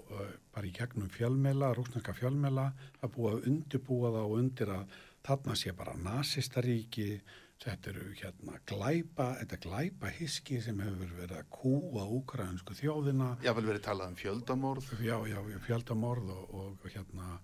[0.53, 5.55] bara í gegnum fjölmela, rúsnarka fjölmela að búa að undirbúa það og undir að þarna
[5.59, 7.11] sé bara nazistaríki
[7.59, 13.51] þetta eru hérna glæpa þetta glæpa hiski sem hefur verið að kúa úkraðinsku þjóðina Já,
[13.55, 17.39] vel verið talað um fjöldamorð Já, já, fjöldamorð og, og hérna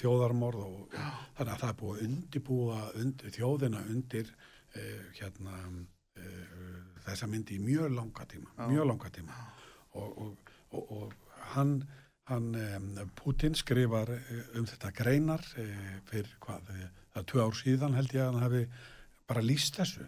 [0.00, 1.06] þjóðarmorð og já.
[1.38, 4.34] þannig að það er búið að undibúa undir, þjóðina undir
[4.78, 5.56] eh, hérna
[6.18, 6.52] eh,
[7.06, 8.68] þessa myndi í mjög langa tíma já.
[8.70, 9.40] mjög langa tíma
[9.98, 11.18] og, og, og
[11.56, 11.80] hann
[12.30, 12.54] Hann,
[13.18, 17.96] Putin skrifar eh, um þetta greinar eh, fyrir hvað, eh, það er tvö ár síðan
[17.98, 18.60] held ég að hann hefði
[19.30, 20.06] bara líst þessu.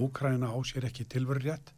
[0.00, 1.74] Úkræna á sér ekki tilveru rétt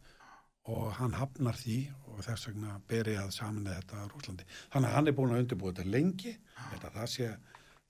[0.71, 4.47] og hann hafnar því og þess vegna berið að saminna þetta Rúslandi.
[4.71, 6.33] Þannig að hann er búin að undirbúa þetta lengi.
[6.61, 7.29] Þetta, það sé,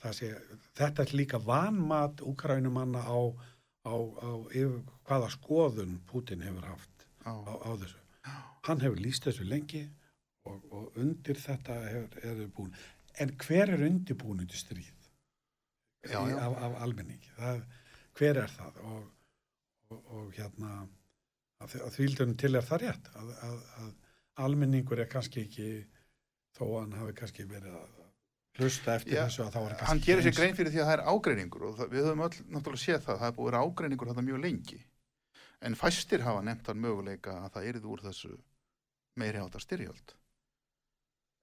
[0.01, 0.33] það sé,
[0.81, 3.19] þetta er líka vanmat úkrænumanna á,
[3.85, 8.01] á, á yfir, hvaða skoðun Putin hefur haft á, á þessu.
[8.65, 9.85] Hann hefur líst þessu lengi
[10.49, 12.73] og, og undir þetta er, er búin
[13.19, 14.91] en hver er undirbúin undir stríð
[16.03, 16.37] já, já.
[16.37, 17.31] Af, af almenningi.
[17.37, 17.63] Það,
[18.17, 18.77] hver er það?
[18.91, 19.07] Og,
[19.89, 20.75] og, og hérna
[21.61, 23.09] að, að þvíldunum til er það rétt?
[23.15, 25.71] Að, að, að almenningur er kannski ekki
[26.57, 27.99] þó að hann hafi kannski verið að
[28.59, 30.89] hlusta eftir Já, þessu að það var kannski hann gerir sér grein fyrir því að
[30.89, 34.11] það er ágreiningur og það, við höfum öll náttúrulega séð það það er búið ágreiningur
[34.11, 34.79] þetta mjög lengi.
[35.61, 38.31] En fæstir hafa nefnt þann möguleika að það erið úr þessu
[39.21, 40.15] meiri átt að styrjöld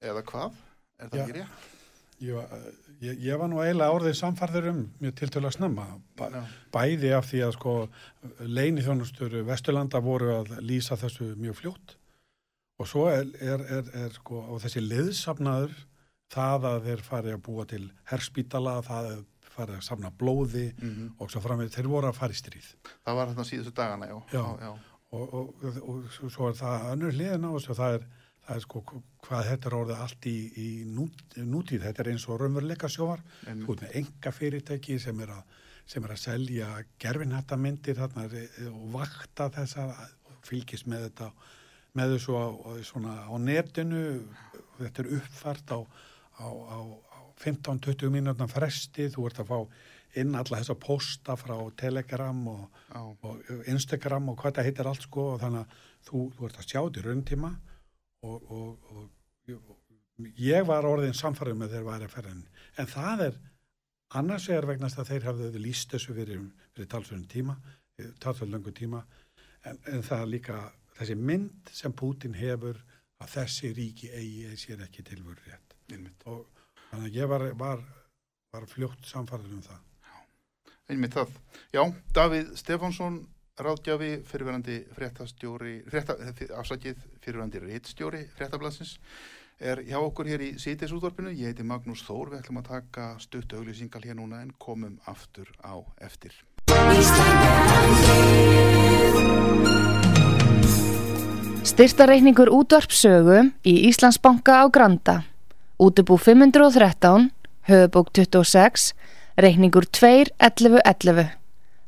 [0.05, 0.63] eða hvað?
[0.99, 1.67] Er það ekki rétt?
[2.19, 2.55] Ég,
[2.99, 5.85] ég, ég var nú eiginlega orðið samfarður um mjög tiltölu að snemma
[6.19, 6.25] Bæ,
[6.75, 7.75] bæði af því að sko
[8.43, 11.95] leini þjónustur Vesturlanda voru að lýsa þessu mjög fljótt
[12.79, 15.79] og svo er, er, er, er sko og þessi liðsafnaður
[16.35, 19.25] það að þeir fari að búa til herspítala, það að
[19.59, 22.69] fari að safna blóði Mm og svo framveg þeir voru að fara í stríð
[23.07, 24.19] Það var þetta síðustu dagana, já.
[24.33, 24.45] Já.
[24.63, 24.71] já.
[25.11, 28.07] og, og, og, og svo er það önnur hliðin á þessu það er,
[28.57, 28.83] er sko
[29.27, 33.21] hvað þetta er orðið allt í, í nút, nútíð, þetta er eins og raunveruleika sjóar
[33.45, 36.71] ert með enga fyrirtæki sem er að, sem er að selja
[37.03, 41.33] gerfinhættamyndir þarna er- og vakta þessa og fylgist með þetta
[41.99, 42.47] með þessu á,
[42.87, 44.03] svona, á netinu.
[44.79, 45.79] Þetta er uppfært á,
[46.39, 49.09] á, á, á 15-20 mínútna fresti.
[49.13, 49.59] Þú ert að fá
[50.19, 55.33] inn alla þessa posta frá Telegram og, og Instagram og hvað það heitir allt sko.
[55.35, 57.53] Og þannig að þú, þú ert að sjá þetta í rauntíma
[58.27, 59.77] og, og, og,
[60.39, 62.45] ég var orðin samfarið með þeir væri að ferðin
[62.81, 63.39] en það er
[64.19, 66.43] annars er vegna að þeir hafðu líst þessu fyrir,
[66.75, 67.57] fyrir talsverðin tíma,
[68.23, 69.03] talsverðin langu tíma,
[69.69, 70.61] en, en það er líka
[70.99, 72.81] þessi mynd sem Putin hefur
[73.23, 75.77] að þessi ríki eigi sér ekki tilvöru rétt.
[75.93, 76.23] Einmitt.
[76.31, 76.47] Og
[76.91, 77.85] þannig að ég var, var,
[78.55, 79.85] var fljótt samfarður um það.
[80.89, 81.35] Einmitt það.
[81.75, 81.83] Já,
[82.17, 83.19] Davíð Stefánsson,
[83.59, 86.15] ráðgjafi, fyrirverandi fréttastjóri, frétta,
[86.59, 88.99] afsakið fyrirverandi reittstjóri fréttablasins,
[89.59, 91.33] er hjá okkur hér í sítisútvarpinu.
[91.35, 95.51] Ég heiti Magnús Þór, við ætlum að taka stutt auglýsingal hér núna en komum aftur
[95.67, 96.37] á eftir.
[101.69, 105.23] Styrtareikningur útvarpsögu í Íslandsbanka á Granda.
[105.79, 107.29] Útubú 513,
[107.69, 108.95] höfubók 26,
[109.39, 111.35] reikningur 2.11.11.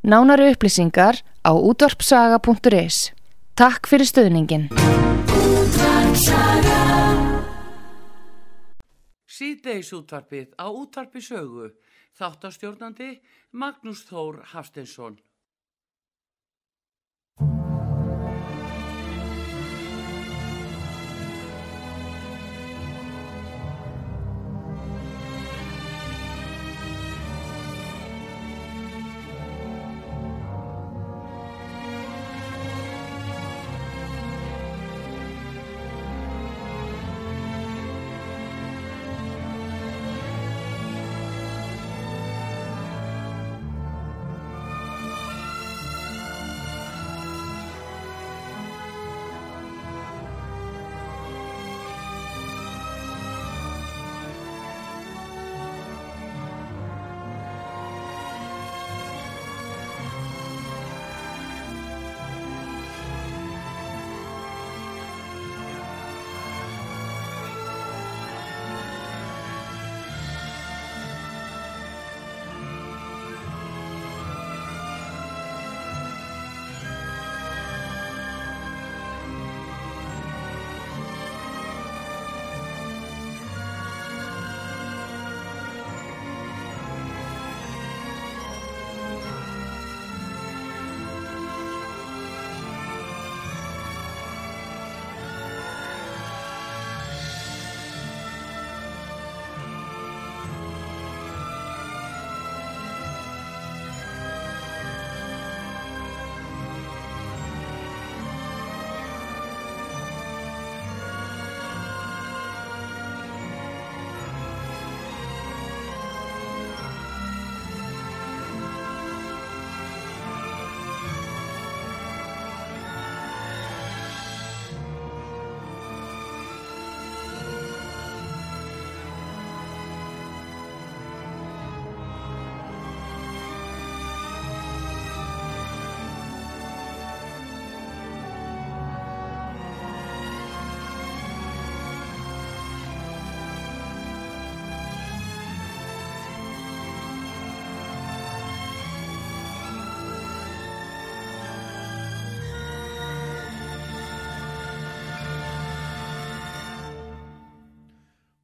[0.02, 3.12] Nánari upplýsingar á útvarpsaga.is.
[3.56, 4.68] Takk fyrir stöðningin.
[9.30, 11.70] Síðdeis útvarpið á útvarpi sögu.
[12.20, 13.20] Þáttastjórnandi
[13.56, 15.16] Magnús Þór Hafsteinsson.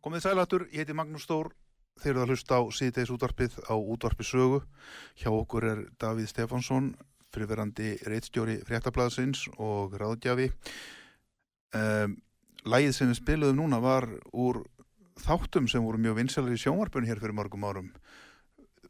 [0.07, 1.49] Komið sælatur, ég heiti Magnús Stór,
[1.99, 4.61] þeir eru að hlusta á síðdeis útvarpið á útvarpið sögu.
[5.19, 6.93] Hjá okkur er Davíð Stefánsson,
[7.35, 10.47] fyrirverandi reittstjóri fréttablaðsins og ráðgjafi.
[11.75, 12.15] Um,
[12.63, 14.63] lægið sem við spiluðum núna var úr
[15.25, 17.91] þáttum sem voru mjög vinsalir í sjónvarpunni hér fyrir margum árum.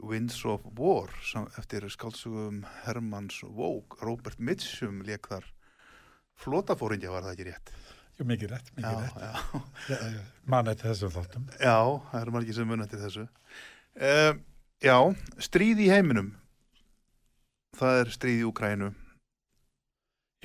[0.04, 1.08] Winds of War,
[1.56, 5.48] eftir skálsugum Hermanns Vók, Robert Mitchum leik þar.
[6.44, 7.78] Flótafóringja var það ekki rétt.
[8.16, 9.16] Jú, mikið rétt, mikið já, rétt.
[9.92, 10.20] Já.
[10.48, 11.48] Mann eftir þessum þáttum.
[11.60, 11.78] Já,
[12.10, 13.24] það eru margir sem mun eftir þessu.
[13.96, 14.38] Uh,
[14.84, 14.96] já,
[15.44, 16.30] stríð í heiminum.
[17.76, 18.88] Það er stríð í Ukrænu.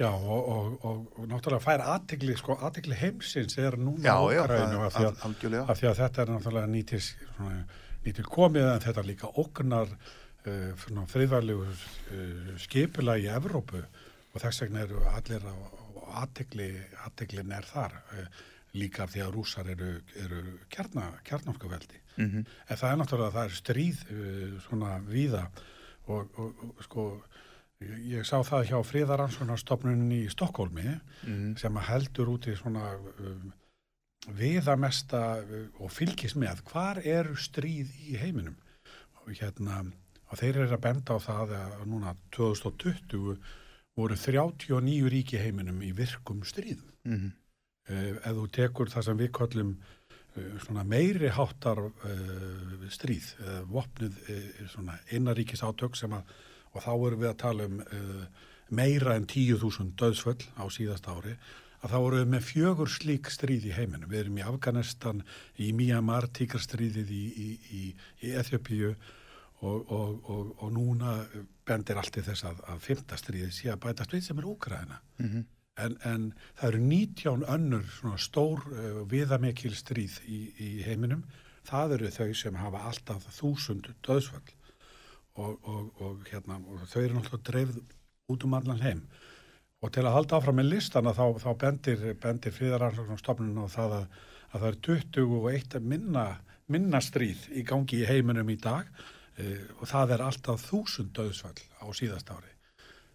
[0.02, 4.84] Já, og, og, og, og náttúrulega fær aðtegli, sko, aðtegli heimsins er núna já, Ukrænu
[4.88, 7.62] af af því að þetta er náttúrulega nýtir, svona,
[8.04, 14.84] nýtir komið en þetta líka oknar uh, friðvarlegu uh, skipula í Evrópu og þess vegna
[14.88, 15.81] eru allir á
[16.12, 17.98] aðteglin er þar
[18.78, 22.46] líka af því að rúsar eru, eru kjarna, kjarnorkuveldi Mm -hmm.
[22.68, 24.00] en það er náttúrulega það er stríð
[24.60, 25.46] svona víða
[26.08, 27.24] og, og, og sko
[27.82, 31.58] ég sá það hjá fríðaransvonarstofnunni í Stokkólmi Mm -hmm.
[31.58, 33.54] sem heldur út í svona um,
[34.28, 35.44] viðamesta
[35.80, 38.58] og fylgis með hvar eru stríð í heiminum
[39.22, 39.86] og hérna
[40.30, 43.38] og þeir eru að benda á það að núna 2020
[43.98, 46.92] voru 39 ríki heiminum í virkum stríðum.
[47.04, 47.32] Mm -hmm.
[48.24, 49.78] ef þú tekur það sem við kollum
[50.64, 53.36] svona meiri háttar uh, stríð,
[53.68, 54.16] vopnið
[55.12, 56.24] innaríkis átök sem að,
[56.72, 57.84] og þá erum við að tala um
[58.72, 61.36] meira en 10.000 döðsföll á síðast ári,
[61.82, 64.10] að þá erum við með fjögur slík stríð í heiminum.
[64.10, 65.24] Við erum í Afganistan,
[65.60, 67.82] í Myanmar, tíkarstríðið í, í, í,
[68.24, 71.18] í Eþjópíu og, og, og, og núna
[71.72, 75.02] bendir allt í þess að, að fymta stríðið sé að bæta stríð sem er Úkraina.
[75.20, 75.46] Mm -hmm.
[75.86, 76.26] en, en
[76.60, 81.24] það eru 19 önnur stór uh, viðamekil stríð í heiminum.
[81.68, 84.58] Það eru þau sem hafa alltaf þúsund döðsföll
[85.42, 86.58] og hérna,
[86.92, 87.78] þau eru náttúrulega dreifð
[88.32, 89.04] út um allan heim
[89.82, 94.20] og til að halda áfram með listana þá, þá bendir, bendir fríðaransóknarstofnun og það að,
[94.52, 96.26] að það er 21 minna,
[96.68, 99.21] minna stríð í gangi í heiminum í dag uh,
[99.80, 102.52] og það er alltaf þúsund döðsvall á síðast ári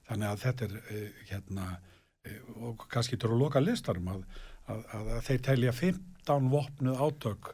[0.08, 4.26] þannig að þetta er uh, hérna uh, og kannski til að loka listarum að,
[4.72, 7.50] að, að þeir telja 15 vopnuð átök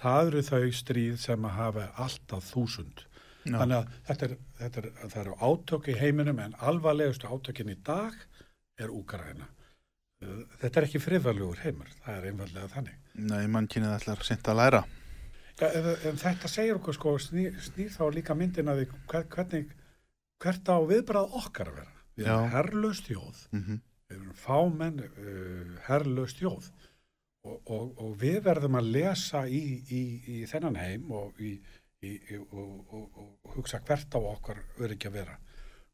[0.00, 3.06] það eru þau stríð sem að hafa alltaf þúsund
[3.40, 3.56] Já.
[3.56, 7.76] Þannig að þetta er, þetta er, það eru átök í heiminum en alvarlegustu átökin í
[7.86, 8.16] dag
[8.80, 9.48] er Úkaræna.
[10.60, 12.98] Þetta er ekki friðvalugur heimur, það er einfallega þannig.
[13.30, 14.82] Nei, mann kynið ætlar sent að læra.
[15.60, 19.74] En, en þetta segir okkur sko, snýr, snýr þá líka myndin að því hvernig,
[20.40, 21.96] hvert á viðbrað okkar að vera.
[22.16, 23.82] Við erum herrlaust þjóð, mm -hmm.
[24.08, 26.70] við erum fámenn uh, herrlaust þjóð
[27.44, 31.54] og, og, og við verðum að lesa í, í, í þennan heim og í
[32.00, 35.36] og, og, og hugsa hvert á okkar öryggi að vera.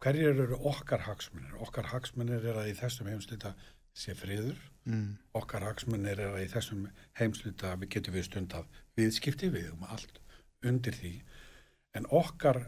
[0.02, 1.56] Hverjir eru okkar hagsmunir?
[1.64, 3.54] Okkar hagsmunir er að í þessum heimsluta
[3.96, 5.16] sé friður, mm.
[5.38, 6.84] okkar hagsmunir er að í þessum
[7.18, 10.20] heimsluta við getum við stund að viðskipti við um allt
[10.66, 11.12] undir því,
[11.96, 12.62] en okkar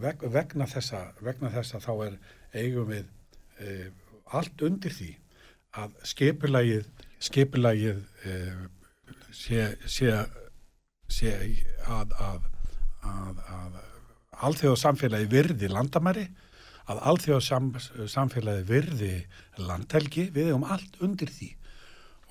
[0.00, 2.16] veg, vegna, þessa, vegna þessa þá er
[2.54, 3.10] eigum við
[3.58, 3.90] e,
[4.34, 5.10] allt undir því
[5.82, 6.88] að skipulagið
[7.24, 8.34] skipulagið e,
[9.34, 10.14] sé, sé,
[11.10, 11.34] sé
[11.90, 12.50] að, að
[13.04, 13.78] að, að
[14.48, 16.24] alþjóðsamfélagi virði landamæri,
[16.90, 19.12] að alþjóðsamfélagi virði
[19.60, 21.50] landhelgi, við hefum allt undir því.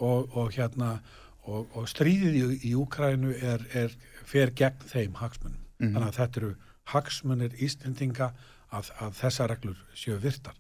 [0.04, 0.98] Og, og hérna
[1.44, 5.60] og, og stríðið í, í Úkrænu er, er fer gegn þeim hagsmunum.
[5.60, 5.94] Mm -hmm.
[5.94, 6.56] Þannig að þetta eru
[6.94, 8.34] hagsmunir Íslendinga
[8.72, 10.58] að, að þessa reglur séu virtar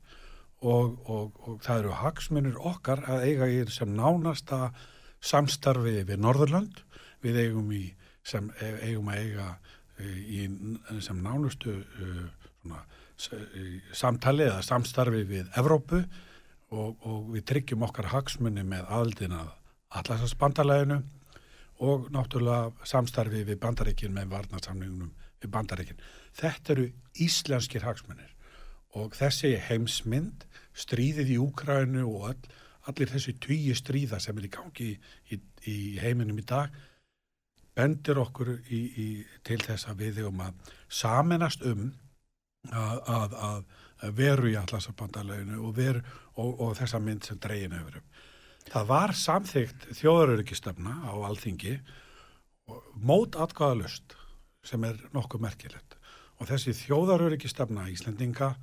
[0.64, 4.72] og, og það eru hagsmunir okkar að eiga í sem nánasta
[5.24, 6.84] samstarfið við Norðurland,
[7.24, 7.84] við eigum í
[8.24, 9.48] sem e, eigum að eiga
[10.04, 10.48] í
[11.04, 12.24] sem nánustu uh,
[12.62, 12.80] svona,
[13.94, 16.02] samtali eða samstarfi við Evrópu
[16.74, 18.88] og, og við tryggjum okkar hagsmunni með
[19.94, 21.04] aðildina allarsasbandalæginu
[21.84, 26.00] og náttúrulega samstarfi við bandaríkin með varnarsamningunum við bandaríkin.
[26.34, 26.88] Þetta eru
[27.22, 28.32] íslenskir hagsmunir
[28.94, 32.42] og þessi heimsmynd, stríðið í Úkrænu og all,
[32.90, 34.90] allir þessi tugi stríða sem er í gangi
[35.30, 36.74] í, í, heiminum í dag
[37.74, 39.08] bendir okkur í, í,
[39.44, 41.92] til þess að við hefum að saminast um
[42.70, 43.64] að, að,
[44.06, 45.80] að veru í allarsabandalöginu og,
[46.38, 48.06] og, og þessa mynd sem dreyin öfurum.
[48.72, 51.78] Það var samþygt þjóðaröryggistöfna á alþingi
[52.96, 54.16] mót atgáðalust
[54.64, 55.98] sem er nokkuð merkilegt
[56.40, 58.54] og þessi þjóðaröryggistöfna í Íslendinga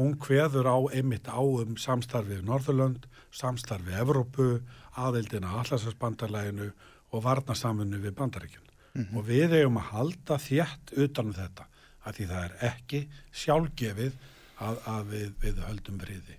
[0.00, 4.48] hún hveður á einmitt á um samstarfið Norðurlönd, samstarfið Evrópu,
[4.94, 6.70] aðeildina allarsabandalöginu
[7.12, 9.16] og varnasamfunnu við bandaríkjum mm -hmm.
[9.16, 11.66] og við eigum að halda þjætt utanum þetta
[12.04, 13.00] að því það er ekki
[13.32, 14.18] sjálfgefið
[14.60, 16.36] að, að við, við höldum friði.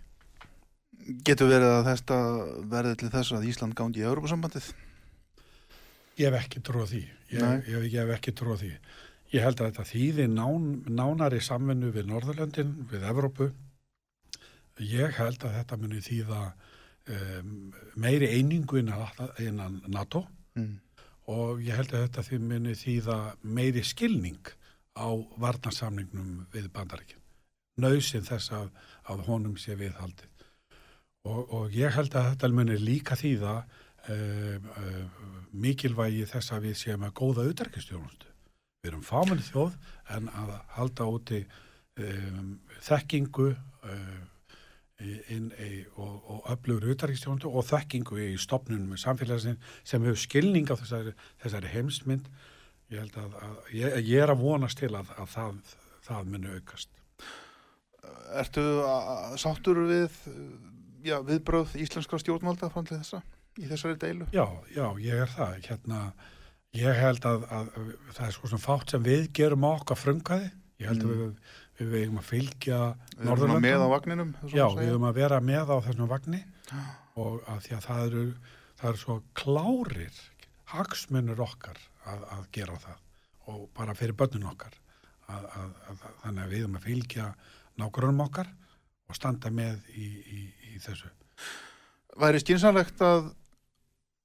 [1.08, 2.18] Getur verið að þetta
[2.72, 4.66] verði til þess að Ísland gándi í Európa-sambandið?
[6.18, 7.04] Ég hef ekki tróð því.
[7.32, 8.72] Ég, ég, ég hef ekki tróð því.
[9.32, 13.50] Ég held að þetta þýði nán, nánari samfunnu við Norðurlöndin, við Evrópu.
[14.84, 17.54] Ég held að þetta muni þýða um,
[17.96, 20.24] meiri einingu innan NATO
[20.56, 20.74] mm.
[21.34, 24.52] og ég held að þetta muni þýða meiri skilning
[24.98, 25.08] á
[25.40, 27.24] varnarsamningnum við bandaríkjum.
[27.84, 28.72] Nauðsinn þess að,
[29.12, 30.37] að honum sé viðhaldið.
[31.28, 36.80] Og, og ég held að þetta muni líka þýða uh, uh, mikilvægi þess að við
[36.80, 38.32] séum að góða auðverkistjónustu.
[38.84, 39.76] Við erum fámenni þjóð
[40.16, 41.42] en að halda úti
[42.00, 42.54] um,
[42.86, 44.20] þekkingu uh,
[44.98, 50.72] inn í og, og öflugur utaríkstjóndu og þekkingu í stopnunum með samfélagsinn sem hefur skilning
[50.74, 51.14] á þessari,
[51.44, 52.32] þessari heimsmynd
[52.94, 55.76] ég held að, að ég, ég er að vonast til að, að það,
[56.08, 56.90] það muni aukast
[58.42, 58.64] Ertu
[59.40, 60.18] sáttur við
[61.06, 63.22] já, viðbröð íslenska stjórnvalda fram til þessa
[63.58, 64.28] í þessari deilu?
[64.36, 66.02] Já, já, ég er það hérna,
[66.78, 67.72] ég held að, að
[68.16, 71.10] það er sko svona fátt sem við gerum okkar frungaði ég held mm.
[71.10, 72.78] að við við vegum að fylgja
[73.22, 73.62] Norðurlöndum.
[73.62, 74.32] Við erum með á vagninum?
[74.50, 76.40] Já, við erum að vera með á þessum vagnni
[77.18, 78.24] og að því að það eru,
[78.80, 80.22] það eru svo klárir
[80.74, 81.80] hagsmunur okkar
[82.10, 83.04] að, að gera það
[83.48, 84.74] og bara fyrir börnun okkar
[85.32, 85.46] að,
[86.24, 87.28] þannig að við erum að fylgja
[87.78, 88.52] nágrunum okkar
[89.08, 90.44] og standa með í, í,
[90.74, 91.10] í þessu.
[92.18, 93.32] Væri skynsanlegt að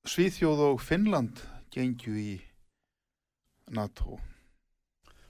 [0.09, 2.33] Svíþjóð og Finnland gengju í
[3.73, 4.19] NATO?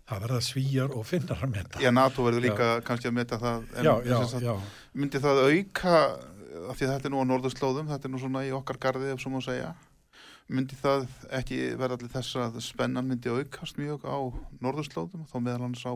[0.08, 1.80] Það verða svíjar og finnar að meta.
[1.80, 2.80] Já, NATO verður líka já.
[2.86, 3.62] kannski að meta það.
[3.86, 4.16] Já, já,
[4.52, 4.64] að.
[4.98, 5.94] Myndi það auka,
[6.72, 9.12] af því að þetta er nú á norðurslóðum, þetta er nú svona í okkar gardi,
[9.12, 9.70] ef svo má segja,
[10.52, 11.06] myndi það
[11.38, 14.18] ekki verða allir þess að spennan myndi aukast mjög á
[14.64, 15.94] norðurslóðum, þá meðal hans á,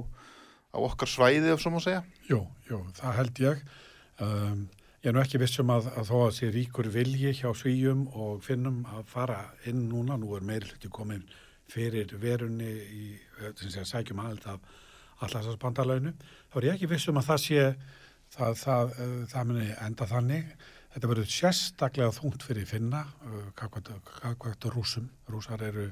[0.77, 2.05] á okkar svæði, ef svo má segja?
[2.29, 3.65] Jú, jú, það held ég.
[4.23, 4.63] Um,
[5.01, 8.45] ég er nú ekki vissum að, að þó að sé ríkur vilji hjá svíjum og
[8.45, 11.27] finnum að fara inn núna, nú er meiri hluti komin
[11.73, 13.05] fyrir verunni í,
[13.59, 14.73] sem sé, sækjum aðeins af
[15.25, 16.13] allarsas bandalaunu,
[16.53, 17.61] þá er ég ekki vissum að það sé
[18.37, 20.57] það, það, það, það muni enda þannig
[20.97, 23.03] Þetta verður sérstaklega þungt fyrir finna,
[23.59, 25.11] kakvægt rúsum.
[25.29, 25.91] Rúsar eru,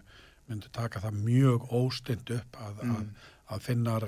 [0.48, 2.94] myndu taka það mjög óstind upp að, mm.
[2.94, 4.06] að, að finnar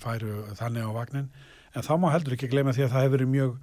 [0.00, 1.30] færu þannig á vagnin.
[1.74, 3.54] En þá má heldur ekki gleyma því að það hefur verið mjög,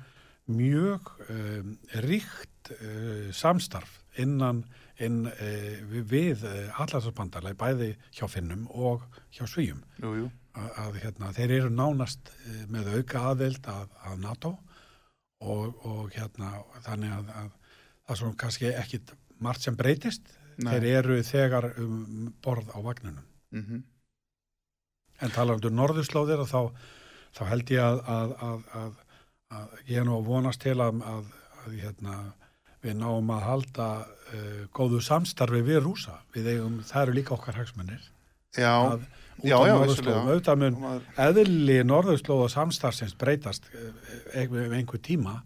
[0.51, 1.75] mjög um,
[2.07, 4.65] ríkt uh, samstarf innan
[5.01, 6.43] inn, uh, við
[6.75, 9.81] allarsbandarlega, bæði hjá finnum og hjá svíjum.
[10.03, 10.27] Jú, jú.
[10.51, 12.33] Að, að hérna, þeir eru nánast
[12.67, 14.71] með auka aðvild að, að NATO og
[15.41, 16.53] og, og hérna
[16.85, 17.49] þannig að, að
[18.05, 20.73] það er svona kannski ekkit margt sem breytist Nei.
[20.75, 23.81] þeir eru þegar um borð á vagnunum mm -hmm.
[25.21, 26.71] En talandu um norðurslóðir þá,
[27.37, 28.99] þá held ég að, að,
[29.51, 31.01] að ég er nú að vonast til að
[31.69, 32.19] hérna,
[32.81, 37.59] við náum að halda uh, góðu samstarfi við rúsa við eigum, það eru líka okkar
[37.61, 38.03] hagsmunir.
[38.57, 38.99] Já.
[39.41, 40.75] Já, já, auðvitað mun
[41.17, 45.39] eðli norðurslóð og samstarfsins breytast eh, um einhver tíma.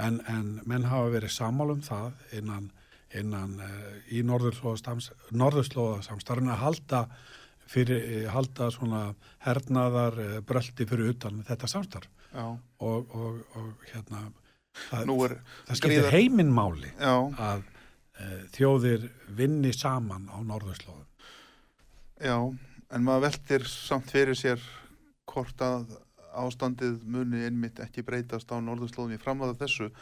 [0.00, 2.68] En, en menn hafa verið sammálum það innan,
[3.16, 7.00] innan uh, í norðurslóða samstarfin að halda
[7.70, 9.02] fyrir, eh, halda svona
[9.46, 12.10] hernaðar uh, bröldi fyrir utan þetta samstarf.
[12.34, 14.28] Og, og, og hérna
[14.88, 15.12] það,
[15.66, 19.08] það skiptir heiminmáli að uh, þjóðir
[19.38, 21.06] vinni saman á norðurslóðum.
[22.20, 22.36] Já
[22.90, 24.62] en maður veldir samt fyrir sér
[25.30, 25.90] hvort að
[26.40, 29.90] ástandið muni einmitt ekki breytast á norðurslóðum í framvæða þessu.
[29.90, 30.00] eh,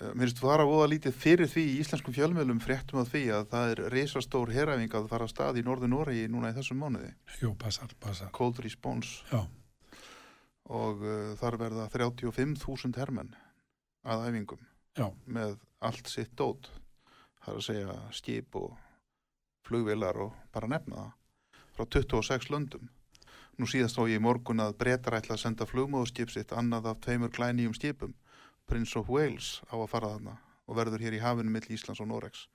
[0.00, 3.44] mér finnst þú að voða lítið fyrir því í íslenskum fjölmjölum fréttum að því að
[3.52, 7.12] það er reysastór heræfing að fara að stað í norður Noregi núna í þessum mánuði
[7.40, 9.44] Jú, passar, passar Cold Response Já.
[10.74, 13.34] og uh, þar verða 35.000 hermenn
[14.04, 14.64] að æfingum
[14.98, 15.10] Já.
[15.26, 16.70] með allt sitt dót
[17.44, 18.74] það er að segja skip og
[19.64, 21.12] flugvilar og bara nefna það
[21.74, 22.88] frá 26 löndum.
[23.58, 27.00] Nú síðast á ég í morgun að breytar ætla að senda flugmóðskip sitt annað af
[27.04, 28.14] tveimur glænýjum skipum.
[28.70, 32.08] Prince of Wales á að fara þarna og verður hér í hafinu mill Íslands og
[32.08, 32.46] Noregs.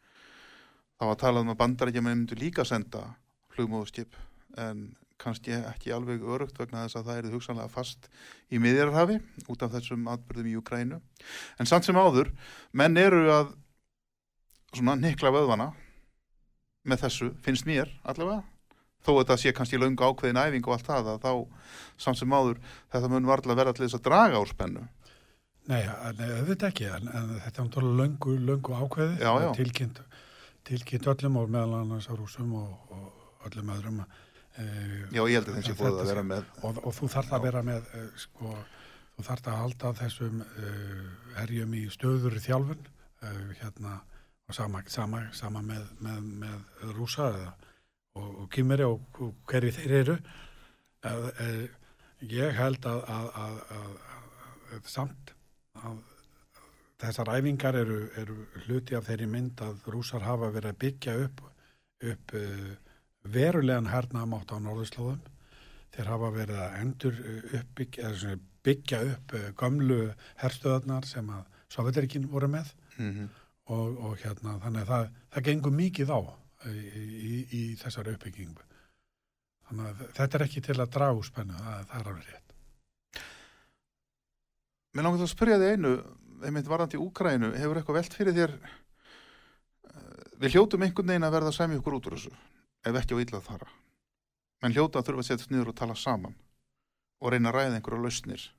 [1.00, 3.04] Það var talað um að bandarækjum myndu líka senda
[3.54, 4.18] flugmóðskip
[4.60, 4.90] en
[5.20, 8.08] kannski ekki alveg örugt vegna þess að það eru hugsanlega fast
[8.52, 9.20] í miðjarhafi
[9.52, 11.00] út af þessum atbyrðum í Ukrænu.
[11.60, 12.32] En samt sem áður,
[12.72, 13.52] menn eru að
[14.74, 15.74] svona nikla vöðvana
[16.88, 18.46] með þessu, finnst mér allavega
[19.06, 21.34] þó að það sé kannski laungu ákveðin æfing og allt það að þá
[22.04, 22.60] samt sem áður
[22.92, 24.88] þetta mun varlega verða til þess að draga úr spennu
[25.70, 25.84] Nei,
[26.48, 29.50] þetta ekki en, en þetta er umtalið laungu, laungu ákveði já, já.
[29.58, 30.02] tilkynnt
[30.70, 34.66] tilkynnt öllum og meðal annars á rúsum og, og öllum öðrum e,
[35.14, 37.64] Já, ég held að þessi búið að vera með og, og þú þarf að vera
[37.70, 38.54] með e, sko,
[39.18, 40.74] þú þarf að halda þessum e,
[41.40, 42.88] herjum í stöður í þjálfun
[43.60, 43.98] hérna
[44.50, 47.50] og sama, sama, sama með, með, með rúsa eða
[48.18, 50.16] og, og kymeri og, hverju þeir eru.
[51.06, 51.60] Að, að,
[52.32, 53.04] ég held að,
[53.44, 55.34] að samt
[55.88, 55.98] að
[57.00, 61.44] þessar æfingar eru, eru hluti af þeirri mynd að rúsar hafa verið að byggja upp,
[62.12, 62.72] upp uh,
[63.24, 65.22] verulegan hernaðamátt á norðurslóðum
[65.96, 67.22] þeir hafa verið að endur
[67.60, 70.02] uppbyggja, byggja upp uh, gamlu
[70.42, 73.28] herstöðarnar sem að Sovjetrikin voru með mm -hmm.
[73.76, 76.20] og, og hérna þannig að það, það gengur mikið á
[76.66, 78.66] í, í, í þessari uppbyggingu.
[79.70, 82.49] Þannig að þetta er ekki til að dragu spennu, það, það er alveg rétt.
[84.94, 85.92] Mér langar að spyrja þig einu,
[86.42, 88.54] einmitt varðandi Úkrænu, hefur eitthvað velt fyrir þér,
[89.90, 92.32] eh, við hljótum einhvern veginn að verða semja okkur út úr þessu,
[92.86, 93.68] ef ekki á illað þara.
[94.64, 96.36] Menn hljóta að þurfa að setja nýður og tala saman
[97.22, 98.50] og reyna að ræða einhverja lausnir,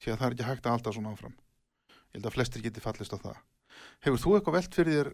[0.00, 1.36] því að það er ekki hægt að alltaf svona áfram.
[2.10, 3.36] Ég held að flestir geti fallist á það.
[4.02, 5.12] Hefur þú eitthvað velt fyrir þér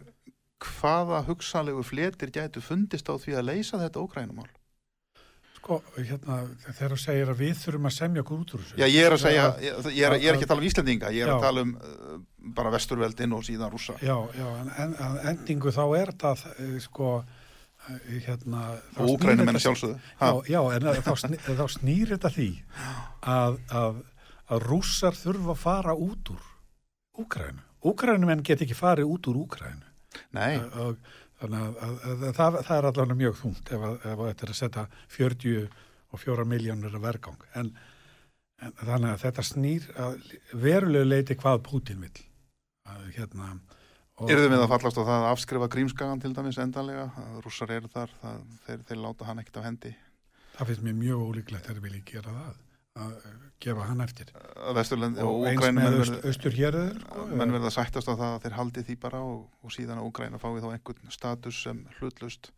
[0.64, 4.48] hvaða hugsanlegu fletir gætu fundist á því að leysa þetta ókrænumál?
[5.66, 6.36] Sko, hérna,
[6.76, 8.76] þegar þú segir að við þurfum að semja okkur út úr þessu.
[8.78, 11.08] Já, ég er að segja, ég, ég, er, ég er ekki að tala um Íslandinga,
[11.10, 11.34] ég er já.
[11.34, 12.20] að tala um uh,
[12.54, 13.96] bara vesturveldin og síðan rúsa.
[13.98, 18.62] Já, já, en, en en endingu þá er það eh, sko eh, hérna
[19.02, 19.98] Og enn þetta- sjálfsögðu.
[20.20, 22.48] Já, já, en þá, sný, þá snýr þetta því
[23.34, 24.00] að, að,
[24.46, 26.46] að rússar þurfa að fara út úr
[27.26, 27.66] Úkrænu.
[27.90, 29.82] Úkrænumenn get ekki farið út úr Úkrænu.
[30.36, 30.96] Nei, Og,
[31.40, 34.46] þannig að, að, að það, það er allavega mjög þungt ef, að- ef að þetta
[34.46, 34.84] er að setja
[35.16, 35.68] 40
[36.16, 37.46] og 4 miljónur að vergang.
[37.60, 37.70] En,
[38.62, 40.14] en þannig að þetta snýr að
[40.66, 42.22] verulegu leiti hvað Pútin vill.
[42.86, 43.50] Að, hérna,
[44.16, 47.72] og- Yrðum við að fallast á það að afskrifa grímskagan til dæmis endanlega, að rússar
[47.74, 49.94] eru þar, það, þeir, þeir láta hann ekkert af hendi.
[50.56, 52.54] Það finnst mér mjög ólíklegt þegar vilja gera það,
[52.96, 54.30] að uh, gefa hann eftir.
[54.56, 57.26] Að Vesturlend og, Og eins með menn aust, verða- austur hérður, sko.
[57.40, 60.40] menn verða sættast á það að þeir haldi því bara og, og síðan að Úgræna
[60.42, 62.50] fái þá einhvern status sem hlutlust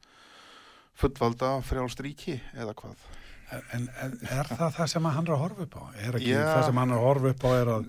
[0.99, 3.07] fullvalda frjálst ríki eða hvað.
[3.73, 5.85] En, en er það það sem hann er að horfa upp á?
[6.05, 6.43] Er ekki Já.
[6.51, 7.87] það sem hann er að horfa upp á er að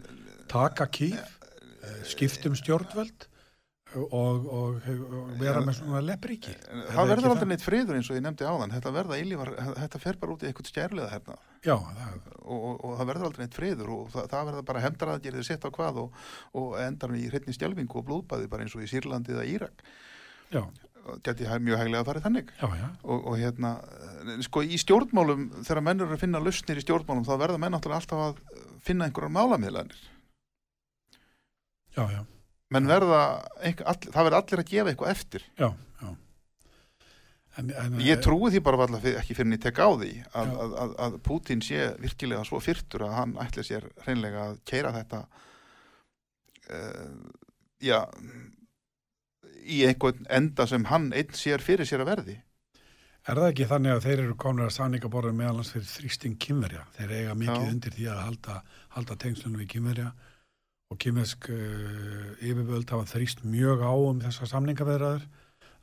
[0.54, 1.34] taka kýf,
[1.84, 3.26] eh, skiptum stjórnvöld
[3.98, 4.48] og, og,
[4.88, 6.54] og vera með svona leppríki?
[6.94, 10.20] Það verður aldrei neitt friður eins og ég nefndi áðan, þetta verða eilívar, þetta fer
[10.22, 11.36] bara út í eitthvað stjærlega hérna
[11.66, 14.84] Já, það, og, og, og það verður aldrei neitt friður og það, það verður bara
[14.86, 16.14] hemdaraðgerðið sitt á hvað og,
[16.56, 19.84] og endar í hreitni stjálfingu og blóðbæði bara eins og í Sýrlandi eða Írak.
[20.56, 20.64] já,
[21.26, 22.50] Gæti hæ- mjög hæglega að fara þannig.
[22.62, 23.70] já, já, Og, og hérna,
[24.46, 28.14] sko í stjórnmálum, þegar menn eru að finna lausnir í stjórnmálum, þá verða menn alltaf
[28.14, 28.42] að
[28.86, 30.00] finna einhverjar málamiðlanir.
[31.98, 32.22] já, já,
[32.70, 33.20] Menn verða,
[33.66, 35.46] all, það verða allir að gefa eitthvað eftir.
[35.58, 35.70] já,
[36.04, 36.10] já.
[37.60, 40.52] En, en, Ég trúi því bara fyr- ekki fyrir en ég tek á því að,
[40.64, 44.94] að, að, að Putin sé virkilega svo fyrtur að hann ætli sér hreinlega að keira
[44.96, 45.24] þetta
[46.72, 47.18] uh,
[47.84, 48.00] já
[49.70, 52.38] í einhvern enda sem hann einn sér fyrir sér að verði.
[53.30, 56.86] Er það ekki þannig að þeir eru komin að sáningaborðin meðalans fyrir þrýsting kynverja?
[56.96, 57.74] Þeir eiga mikið Já.
[57.74, 58.56] undir því að halda,
[58.96, 60.08] halda tengslunum við kynverja
[60.90, 65.28] og kynversk uh, yfirvöld hafa þrýst mjög á um þessar samningaveðraður.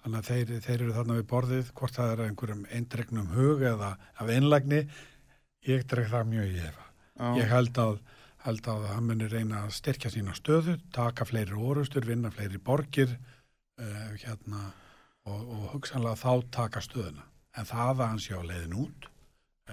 [0.06, 3.88] Þannig að þeir, þeir eru þarna við borðið, hvort það er einhverjum eindregnum hug eða
[4.22, 4.76] af einlægni.
[5.66, 6.84] Ég dreg það mjög í efa.
[7.16, 7.96] Já, Ég held að,
[8.44, 13.16] held að hann muni reyna að styrkja sína stöðu, taka fleiri orustur, vinna fleiri borgir
[13.16, 14.68] uh, hérna,
[15.26, 17.26] og, og hugsanlega þá taka stöðuna.
[17.58, 19.08] En það að hann sé á leiðin út,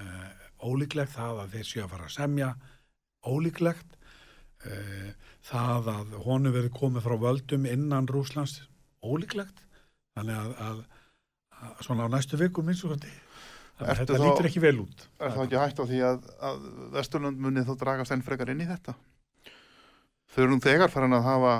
[0.01, 0.31] uh,
[0.65, 2.47] ólíklegt, það að þeir sé að fara að semja,
[3.21, 3.99] ólíklegt,
[4.65, 5.13] uh,
[5.45, 8.63] það að honu verið komið frá völdum innan Rúslands,
[9.05, 9.61] ólíklegt,
[10.17, 10.81] þannig að, að,
[11.63, 15.07] að svona á næstu vikum minnst og þetta þá- lítur ekki vel út.
[15.19, 16.65] er það ekki hægt á því að, að
[16.97, 18.93] Vesturlund muni þá dragast enn frekar inn í þetta?
[20.33, 21.55] Þau eru nú þegar farin að hafa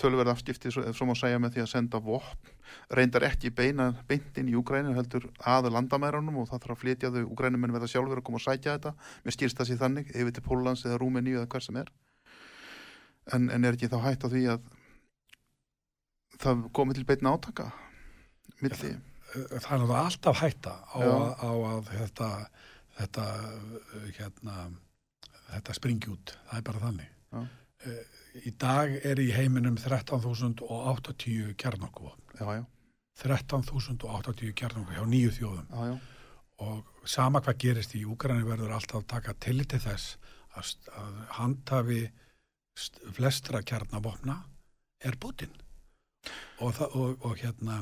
[0.00, 2.52] tölverð afskipti, ef svo má segja með því að senda vopn,
[2.96, 7.10] reyndar ekki beina beint inn í Úgrænu heldur að landamærunum og það þarf að flytja
[7.12, 7.24] þau.
[7.34, 8.94] Úgrænumenn verða sjálfur að koma og sækja þetta.
[9.26, 11.90] Með skýrst það sér þannig, yfir til Pólans eða Rúmeníu eða hver sem er.
[13.34, 14.64] En, en er ekki þá hægt á því að
[16.40, 17.68] það komi til beitna átaka
[18.62, 18.90] milli,
[19.60, 21.00] það er alltaf hætta á,
[21.38, 22.28] á að þetta,
[22.98, 23.26] þetta,
[24.18, 24.56] hérna,
[25.50, 26.34] þetta springi út.
[26.50, 27.10] Það er bara þannig.
[27.32, 27.40] Já.
[27.86, 28.00] Uh,
[28.46, 32.36] Í dag er í heiminum 13.080 kjarnorkuvopn.
[32.38, 32.64] já, já,
[33.24, 35.66] 13.080 kjarnorku hjá nýju þjóðum.
[35.70, 35.98] já, já
[36.60, 40.18] Og sama hvað gerist í Úgræni verður alltaf taka til til þess
[40.54, 42.00] að, að handhafi
[42.76, 44.36] st- flestra kjarnavopna
[45.00, 45.50] er Putin.
[46.60, 47.78] Og, og, og hérna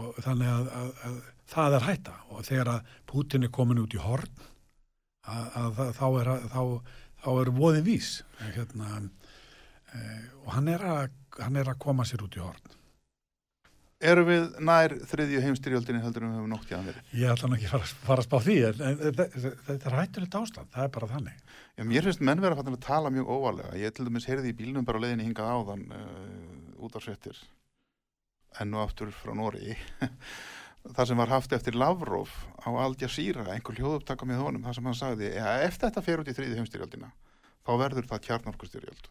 [0.00, 1.16] og þannig að, að, að
[1.54, 4.30] það er hætta og þegar að Putin er komin út í horn
[5.24, 6.62] að, að, að þá er að- þá,
[7.24, 8.08] þá er voðin vís
[8.42, 8.88] hérna,
[9.94, 10.00] e,
[10.44, 12.72] og hann er, að, hann er að koma sér út í horn
[14.04, 17.12] Erum við nær þriðju heimstyrjöldinni heldur en við höfum nótt í að verið?
[17.16, 18.82] ég ætla nú ekki að fara, fara að spá því en,
[19.14, 21.38] þetta er hættulegt ástand, það er bara þannig
[21.74, 23.72] Já, mér finnst menn vera fattin að tala mjög óvalega.
[23.80, 27.40] Ég til dæmis heyrði í bílnum bara á leiðinni hingað áðan uh, út af svettir
[28.62, 29.74] enn og aftur frá Nóri.
[30.96, 32.30] það sem var haft eftir Lavrov
[32.60, 35.30] á Al Jazeera, einhver hljóðupptaka með honum, það sem hann sagði,
[35.64, 37.10] ef þetta fer út í þriði heimstyrjöldina,
[37.64, 39.10] þá verður það kjarnorkustyrjöld.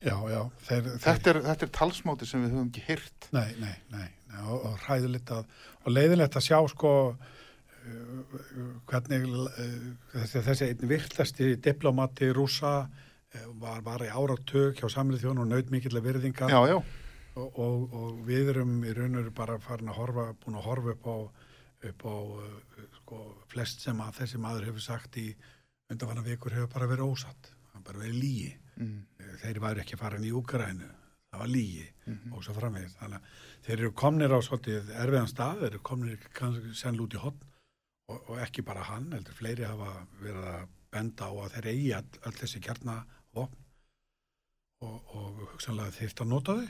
[0.00, 3.28] já, já, þeir, Þetta er, þetta er talsmáti sem við höfum ekki hýrt.
[3.36, 5.44] nei, nei, nei, nei og, og hræðilegt að
[5.84, 9.68] og leiðilegt að sjá sko uh, hvernig uh,
[10.14, 15.52] þessi, þessi einn virtasti diplomati rúsa uh, var, var í áratug hjá samlið þjónu og
[15.52, 16.78] naut mikillega virðinga Já, já,
[17.36, 20.66] og, og, og við erum í raun og veru bara farin að horfa, búin að
[20.66, 21.16] horfa upp á,
[21.90, 23.20] upp á uh, sko,
[23.52, 25.28] flest sem að þessi maður hefur sagt í
[25.90, 28.50] undanfanna vikur hefur bara verið ósatt, það bara verið lígi.
[28.80, 28.98] mm,
[29.42, 30.88] Þeir væri ekki farin í Úgrænu,
[31.30, 32.32] það var lígi Mhm.
[32.34, 32.94] og svo framvegis.
[32.98, 33.22] Þannig að
[33.66, 37.44] þeir eru komnir á svolítið erfiðan stað, þeir eru komnir kannski senn út í hotn
[38.10, 41.92] og, og ekki bara hann, heldur fleiri hafa verið að benda á að þeir eigi
[41.94, 43.60] all, all þessi kjarnavopn
[44.82, 46.68] og, og hugsanlega þýrt að nota þau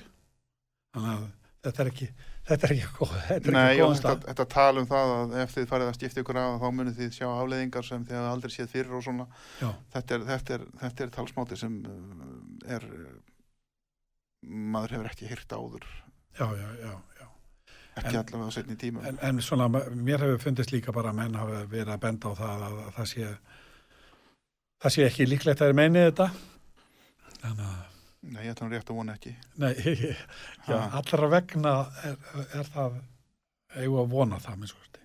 [0.94, 1.24] þannig að
[1.66, 2.08] þetta er ekki
[2.50, 5.98] þetta er ekki góð, þetta er þetta, tala um það að ef þið farið að
[5.98, 9.04] skipta ykkur af þá munið þið sjá afleðingar sem þið hafa aldrei séð fyrir og
[9.06, 9.26] svona.
[9.94, 12.86] Þetta er, þetta er, þetta er talsmáti sem uh, er
[14.74, 15.86] maður hefur ekki hýrt áður.
[16.40, 17.26] Já, já, já, já.
[18.00, 21.18] ekki En- allavega á setni tíma En, en svona, mér hefur fundist líka bara að
[21.20, 23.30] menn hafa verið að benda á það að, að það sé
[24.80, 26.30] það sé ekki líklegt að þeir meini þetta.
[27.42, 27.89] Þannig að
[28.20, 29.72] Nei, ég hann rétt að vona ekki Nei,
[30.68, 30.80] já, Ha.
[31.00, 31.72] allra vegna
[32.04, 32.18] er,
[32.60, 32.98] er það
[33.80, 35.04] eigum að vona það með skoðasti.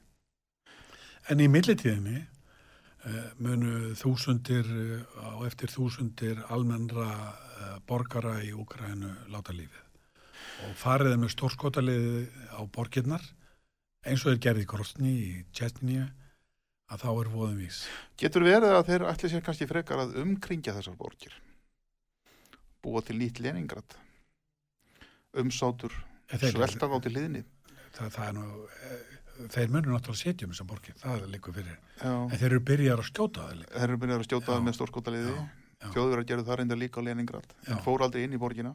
[1.32, 9.14] En í millitíðinni uh, munu þúsundir uh, á eftir þúsundir almennra uh, borgara í Úkrænu
[9.34, 9.82] láta lífið
[10.66, 12.20] og fariði með stórskotaliði
[12.56, 13.24] á borgirnar
[14.06, 16.04] eins og þeir gerði í Grosni í Tjetníu
[16.92, 17.80] að þá er voðum vís.
[18.22, 21.34] Getur verið að þeir ætli sér kannski frekar að umkringja þessar borgir
[22.86, 23.98] búa til nýtt Leningrad.
[25.36, 25.92] Umsátur
[26.40, 27.44] svelta þá til liðni
[27.96, 28.46] Það, það er nú,
[28.86, 29.04] eh,
[29.54, 31.78] þeir munu náttúrulega setja um þessar borgir, það er líka fyrir.
[32.02, 33.72] Já, En þeir eru byrjar að skjóta það líka.
[33.80, 35.32] þeir eru byrjað að skjóta það með stórskotaliði.
[35.36, 35.46] Já,
[35.80, 35.88] já.
[35.96, 37.54] þjóðverðar gerðu það reynda líka á Leningrad.
[37.86, 38.74] Fór aldrei inn í borgina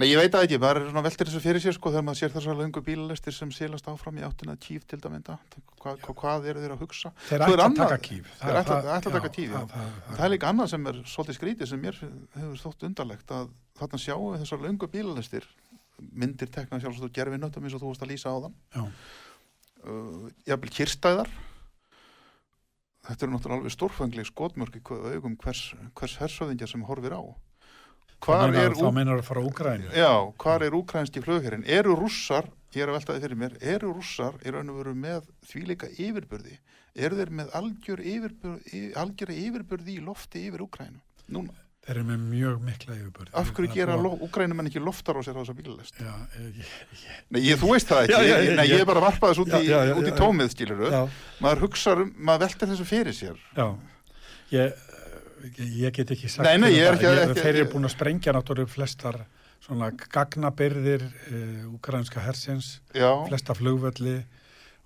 [0.00, 2.18] Nei, ég veit það ekki, það er svona veltir þessu fyrir sér sko þegar maður
[2.22, 5.34] sér þessar löngu bílalestir sem selast áfram í áttina kýf til dæmynda
[5.80, 7.10] Hva, hva, hvað eru þeir að hugsa?
[7.28, 8.30] Þeir ætla að taka kýf.
[8.40, 9.60] Þeir ætla- að taka kýf, já.
[10.08, 13.98] það- er líka annað sem er svolítið skrítið sem mér hefur þótt undarlegt að þarna
[14.00, 15.44] sjáum við þessar löngu bílalestir
[16.00, 18.82] myndir tekna sjálfsagt og gerfi nöttum eins og þú varst að lýsa á þann Já,
[19.84, 21.28] uh, jafnvel kyrstæðar
[23.04, 24.80] þetta eru náttúrulega alveg stórfengleg skotmörk
[28.24, 29.92] hvar er, þá meinar að fara á Úgrænu.
[29.96, 30.10] já,
[30.42, 34.36] hvar er úkrænski flugherrin eru rússar, ég er að velta þið fyrir mér eru rússar
[34.44, 36.58] í raun og veru með þvíleika yfirburði,
[36.94, 41.00] eru þeir með algjör yfirburði, algjöra yfirburði í lofti yfir Úkrænu
[41.30, 43.32] núna, Þeir eru með mjög mikla yfirbörði.
[43.40, 46.74] af hverju gera Úkrænum en ekki loftar á sér á þessa bílalest Já, ég, ég,
[47.32, 49.40] Nei, ég, þú veist það ekki, Já, já, Nei, ég er bara að varpa þess
[49.40, 49.54] út
[49.96, 51.00] út í tómið skiluru, já,
[51.40, 53.40] maður hugsa um, maður veltir þessu fyrir sér.
[53.56, 53.66] Já.
[54.50, 54.76] Ég,
[55.58, 58.32] ég get ekki sagt Nei, nei, ég er ekki- ekki- Þeir eru búin að sprengja
[58.36, 59.20] náttúrulega flestar
[59.60, 64.18] svona gagnabyrðir uh, úkrænska hersins, Já, flesta flugvelli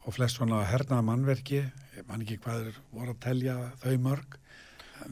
[0.05, 1.63] og flest svona hernaða mannverki.
[1.97, 4.37] Ég man ekki hvað er voru að telja þau mörg.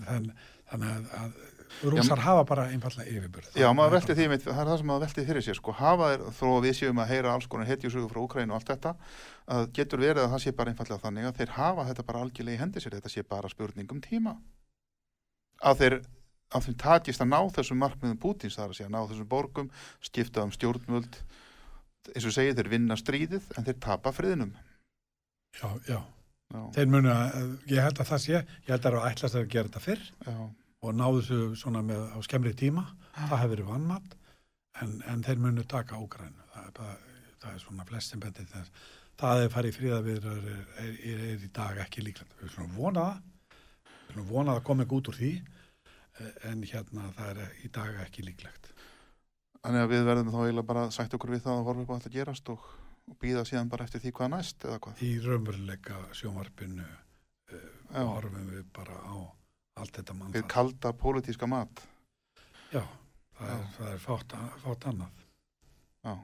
[0.06, 0.26] Þann,
[0.72, 3.48] þannig að, að rúsar hafa bara einfallega yfirbörð.
[3.56, 6.24] já, maður veltir því það er það sem maður veltir fyrir sér sko, hafa er,
[6.36, 8.92] þó að við séum að heyra alls konar hetjusögu frá Úkrænu og allt þetta
[9.56, 12.56] að getur verið að það sé bara einfallega þannig að þeir hafa þetta bara algjörlega
[12.58, 14.36] í hendi sér þetta sé bara spurning um tíma
[15.62, 15.96] að þeir
[16.52, 19.70] að þeim takist að ná þessum markmiðum Pútins þar að segja, ná þessum borgum
[20.04, 21.20] skipta um stjórnvöld.
[22.12, 24.50] Eins og segir þeir vinna stríðið en þeir tapa friðinum.
[25.56, 26.00] Já, já.
[26.52, 29.38] já, Þeir munu að, ég held að það sé, ég held að það eru ætlast
[29.38, 30.34] að gera þetta fyrr já,
[30.82, 32.84] og náðu þessu svona með á skemmri tíma,
[33.14, 34.18] það hefur verið vannmatt
[34.82, 37.00] en, en þeir munu taka ógrænu, það er
[37.42, 38.84] það er svona flest sem betið þess.
[39.22, 42.32] Það er farið fríðaviðrar er, er, er, er í dag ekki líklegt.
[42.38, 43.58] Við erum svona vona það,
[43.92, 45.32] við erum vona að komi ekki út úr því
[46.20, 48.72] en hérna það er í dag ekki líklegt.
[49.62, 51.96] Þannig að við verðum þá eiginlega bara sætt okkur við það að horfa upp á
[51.98, 52.64] þetta gerast og,
[53.08, 55.04] og býða síðan bara eftir því hvað næst eða hvað.
[55.06, 57.62] Í raunveruleika sjónvarpinu uh,
[57.94, 58.02] Já.
[58.02, 59.14] horfum við bara á
[59.78, 60.34] allt þetta mann.
[60.34, 61.84] Við kalda pólitíska mat.
[62.72, 62.82] Já,
[63.38, 63.72] það er, Já.
[63.78, 65.24] það er fátt, fátt annað.
[66.02, 66.14] Já.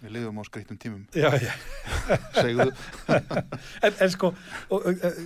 [0.00, 1.02] Við lifum á skreitum tímum.
[1.12, 1.52] Já, já.
[2.36, 2.70] Segðu.
[3.84, 4.30] en, en sko,
[4.72, 5.18] og, og,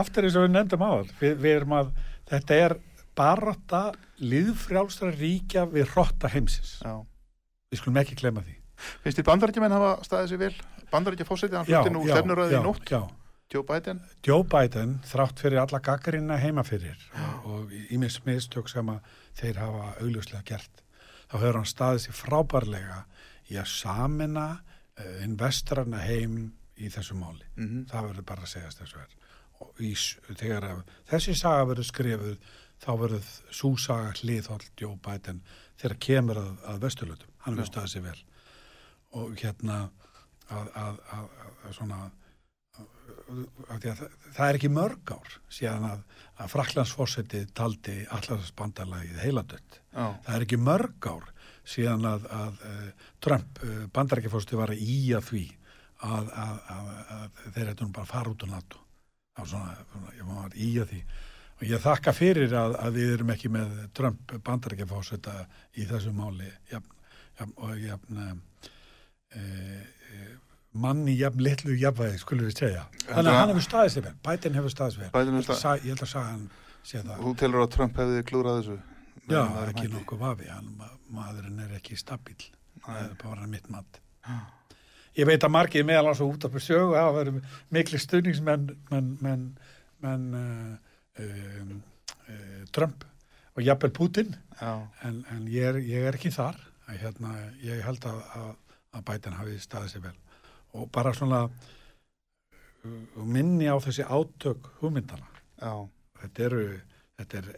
[0.00, 1.90] aftur eins og við nefndum á það, við, við erum að,
[2.30, 2.76] þetta er
[3.14, 3.82] baróta
[4.22, 6.78] liðfrjálstra ríkja við hrotta heimsins.
[6.82, 7.02] Já.
[7.70, 8.56] Við skulum ekki glemma því.
[9.04, 10.54] Finnst þið bandarækjumenn hafa staðið sér vel?
[10.90, 12.90] Bandarækja fósitið, hann flutti nú stefnuröði í nótt.
[12.90, 13.00] Já,
[13.54, 14.00] Joe Biden.
[14.26, 16.98] Joe Biden, þrátt fyrir alla gaggarina heima fyrir
[17.46, 20.84] og, ímis mistök sem að þeir hafa augljóslega gert,
[21.30, 23.00] þá hefur hann staðið sér frábærlega
[23.52, 26.38] í að samina uh, investorana heim
[26.74, 27.46] í þessu máli.
[27.58, 29.23] Mm það verður bara að segjast þessu er og
[29.80, 29.92] í,
[30.30, 32.36] þegar að, þessi saga verður skrifuð
[32.84, 35.42] þá verður súsaga hliðhóll Joe Biden
[35.80, 38.18] þegar kemur að, að vesturlutum, hann veist það sér vel.
[39.14, 39.78] Og hérna
[40.50, 41.32] að, að, að,
[41.64, 42.12] að svona að
[43.24, 44.00] að það,
[44.36, 46.00] það er ekki mörg ár síðan að,
[46.42, 49.80] að Fraklandsfósetti taldi allarsbandalagið heiladött.
[49.94, 50.06] Já.
[50.26, 51.30] það er ekki mörg ár
[51.64, 55.46] síðan að, að uh, Trump, uh, bandarækjafórstu var að íja því
[56.04, 58.83] að, að, að, að þeir hættu nú bara að fara út á NATO
[59.34, 61.00] það var svona, svona ég var íja því.
[61.54, 65.34] Og ég þakka fyrir að, að við erum ekki með Trump bandarækjafórseta
[65.78, 66.90] í þessu máli jafn,
[67.38, 70.24] jafn, og jafn e, e,
[70.74, 72.82] manni jafn litlu jafnvægi, skulum við segja.
[73.06, 73.66] Þannig að að- hann hefur
[74.08, 74.74] vel, Biden hefur hefur
[75.30, 75.62] Ég held að
[76.02, 76.50] að sagði hann
[76.84, 78.80] Þú telur að Trump hefði klúrað þessu?
[79.24, 80.50] Já, ekki nokkuð vafi,
[81.14, 82.36] maðurinn er ekki stabíl,
[82.84, 84.00] það er bara mitt mat.
[85.14, 87.36] Ég veit að margir meðal og út af sögu hafa verið
[87.74, 89.44] miklu stuðningsmenn menn, menn,
[90.02, 91.76] menn uh, um,
[92.26, 93.04] uh, Trump
[93.54, 94.34] og jafnvel Putin.
[94.60, 96.58] En, en ég, er, ég er ekki þar.
[96.90, 97.30] Hérna,
[97.62, 98.50] ég held að, að,
[98.98, 100.16] að Biden hafi staðið sér vel.
[100.74, 105.30] Og bara svona uh, minni á þessi átök hugmyndana
[105.62, 105.86] já,
[106.24, 106.64] þetta eru
[107.20, 107.48] þetta er,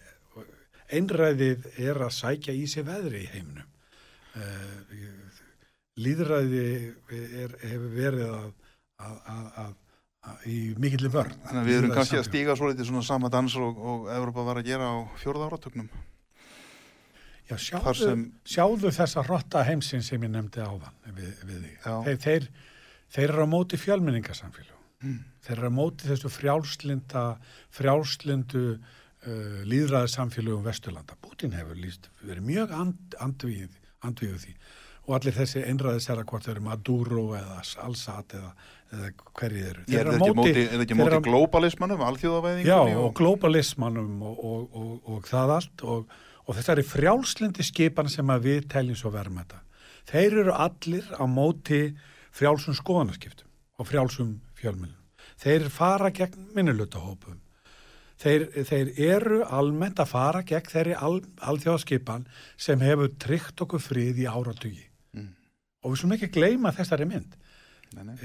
[0.96, 3.72] einræðið er að sækja í sig veðri í heiminum.
[4.36, 5.45] Uh,
[6.00, 6.66] líðræði
[7.42, 8.50] er, hefur verið að,
[9.00, 9.70] að, að,
[10.30, 13.32] að, í mikilli vörn þannig að við erum kannski að stíga svo litið svona sama
[13.32, 15.88] dans og, og Evropa var að gera á fjórða áratögnum
[17.46, 21.66] Já, sjáðu, sem, sjáðu þessa hrotta heimsinn sem ég nefndi áðan við, við.
[21.78, 21.92] Já.
[22.08, 22.46] Þeir, þeir,
[23.14, 24.80] þeir eru á móti fjölmenningarsamfélag.
[25.04, 25.20] Mm.
[25.46, 27.22] Þeir eru á móti þessu frjálslinda,
[27.76, 31.18] frjálslindu uh, líðræðisamfélagum Vesturlanda.
[31.22, 34.56] Putin hefur líst verið mjög and, andvíð, andvíðu því
[35.06, 38.50] og allir þessi einræðisherra hvort þeir eru Maduro eða Al-Assad eða,
[38.92, 39.84] eða hverju þeir eru.
[39.86, 44.66] er þetta ekki móti, þeir móti eru á- globalismanum, Já, alþjóðavæðingunni og globalismannum og, og,
[44.82, 49.40] og, og það allt og, og þessari frjálslindi skipan sem að við teljum svo verðum
[49.42, 49.62] þetta.
[50.06, 51.80] Þeir eru allir á móti
[52.36, 53.48] frjálsum skoðanaskiptum
[53.80, 54.94] og frjálsum fjölmjölum.
[55.36, 57.40] Þeir fara gegn minnulutahópum.
[58.16, 62.22] Þeir, þeir eru almennt að fara gegn þeirri al, alþjóðaskipan
[62.56, 64.86] sem hefur tryggt okkur frið í áratugi.
[65.86, 67.36] Og við sem ekki gleyma þessari mynd
[67.94, 68.16] Nei, nei.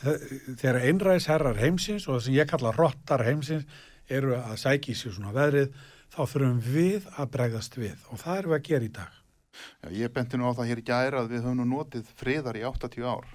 [0.00, 0.16] þe-
[0.56, 3.66] þegar einræðisherrar heimsins og það sem ég kalla rottar heimsins
[4.08, 5.74] eru að sækja í sig svona veðrið
[6.14, 9.22] þá þurfum við að bregðast við og það erum við að gera í dag
[9.56, 12.58] Já, ég benti nú á það hér í gæra að við höfum nú notið friðar
[12.60, 13.28] í 80 ár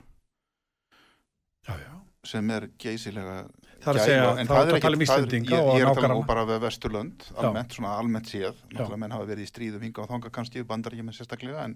[1.68, 1.94] já, já.
[2.34, 3.38] sem er geysilega
[3.82, 5.62] það er að segja, en þá er er að tala um það er- Íslendinga ég,
[5.62, 8.60] og er að tala um nákvæmlega bara við Vesturlönd almennt, svona almennt séð.
[8.72, 11.76] Náttúrulega menn hafa verið í stríðum hinga og þanga kannski bandar ekki með sérstaklega en,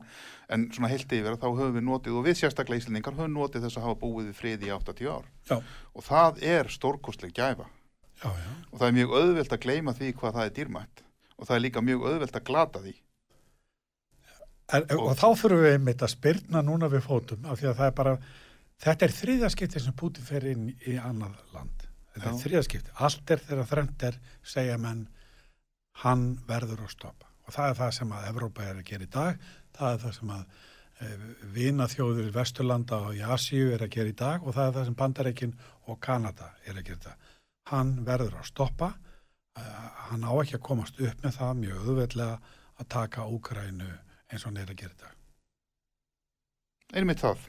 [0.50, 3.80] en svona heilt yfir þá höfum við notið og við sérstaklega Íslendingar höfum notið þess
[3.82, 5.26] að hafa búið við frið í 80 ár.
[5.50, 5.58] Já,
[5.96, 7.66] og það er stórkostleg gæfa.
[8.22, 8.52] Já, já.
[8.72, 11.04] og það er mjög auðvelt að gleyma því hvað það er dýrmætt.
[11.36, 12.94] Og það er líka mjög auðvelt að glata því.
[14.74, 17.90] En, og, þá þurfum við einmitt að spyrna núna við fótum af því að það
[17.92, 18.14] er bara
[18.82, 21.85] þetta er þriðaskipti sem Putin fer inn í annað land
[22.16, 25.06] þetta er þriðaskipti, allt er þegar þrennt er segja menn
[26.04, 27.30] hann verður að stoppa.
[27.46, 29.46] Og það er það sem að Evrópa er að gera í dag.
[29.76, 31.10] Það er það sem að e,
[31.56, 34.44] vinaþjóður Vesturlanda og í Asíu er að gera í dag.
[34.44, 35.56] Og það er það sem Bandareikin
[35.86, 37.34] og Kanada er að gera í dag.
[37.72, 38.94] Hann verður að stoppa.
[39.56, 44.42] Uh, hann á ekki að komast upp með það mjög auðveldlega að taka Úkrænu eins
[44.42, 45.14] og hann er að gera í dag.
[47.00, 47.46] Einmitt það.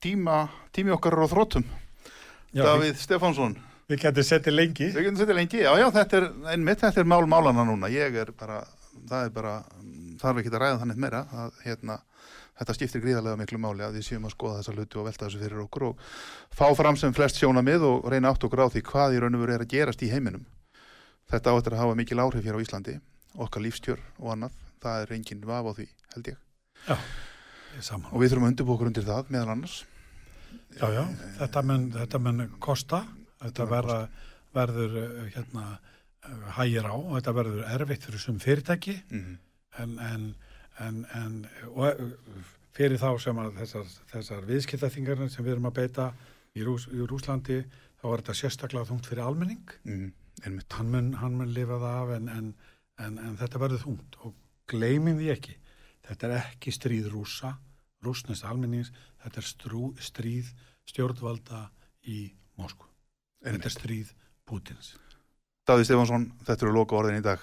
[0.00, 0.38] Tíma,
[0.72, 1.66] tími okkar á þróttum
[2.50, 3.56] Já, við, Davíð Stefánsson.
[3.90, 4.90] við getum settið lengi.
[4.90, 8.16] Við getum setið lengi, já, já, þetta er einmitt, þetta er mál málana núna, ég
[8.22, 8.64] er bara
[9.08, 9.56] það er bara,
[10.20, 11.20] þarf ekki að ræða þannig meira.
[11.32, 11.96] Að hérna,
[12.60, 15.42] þetta skiptir gríðarlega miklu máli að við séum að skoða þessa hluti og velta þessu
[15.42, 16.04] fyrir okkur og
[16.60, 19.44] fá fram sem flest sjónamið og reyna átt okkur á því hvað í raun og
[19.44, 20.44] veru er að gerast í heiminum.
[21.30, 22.98] Þetta áttur að hafa mikil áhrif hér á Íslandi
[23.38, 24.56] okkar lífstjör og annað.
[24.82, 25.86] Það er engin vaf á því,
[26.16, 26.38] held ég.
[26.90, 28.10] Ég er saman.
[28.10, 29.74] og við þurfum að undirbúa okkur undir það meðal annars
[30.78, 31.02] Já, já,
[31.40, 33.00] þetta mun, þetta mun kosta,
[33.42, 33.98] þetta verða,
[34.54, 38.96] verður uh, hérna uh, hægir á og þetta verður erfitt fyrir sem fyrirtæki.
[39.10, 39.36] Mm.
[39.80, 40.24] en, en,
[40.82, 41.36] en, en
[41.72, 46.10] og, uh, fyrir þá sem að þessar, þessar viðskiptaþingarnir sem við erum að beita
[46.54, 47.62] í, Rús, í Rúslandi
[48.00, 49.74] þá er þetta sérstaklega þungt fyrir almenning.
[49.84, 50.12] Mm.
[50.44, 50.78] einmitt.
[50.78, 52.52] Hann mun, hann mun lifa það af en, en,
[53.02, 54.38] en, en þetta verður þungt og
[54.70, 55.56] gleymum því ekki.
[56.06, 57.56] Þetta er ekki stríð rúsa
[58.04, 58.92] rúsnest almennings,
[59.22, 60.50] þetta er strú, stríð
[60.88, 61.68] stjórnvalda
[62.08, 62.88] í Moskvu,
[63.44, 64.12] þetta er stríð
[64.48, 64.94] Pútins
[65.70, 67.42] Davíð Stefánsson, þetta eru loka orðin í dag.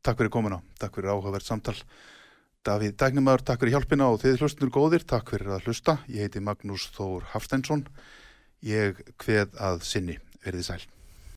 [0.00, 1.74] Takk fyrir komuna, takk fyrir áhugavert samtal.
[2.64, 5.98] Davíð Dægnumar, takk fyrir hjálpina og þið hlustunur góðir, takk fyrir að hlusta.
[6.08, 7.84] Ég heiti Magnús Þór Hafsteinsson.
[8.64, 10.16] Ég kveð að sinni,
[10.46, 10.82] verið sæl.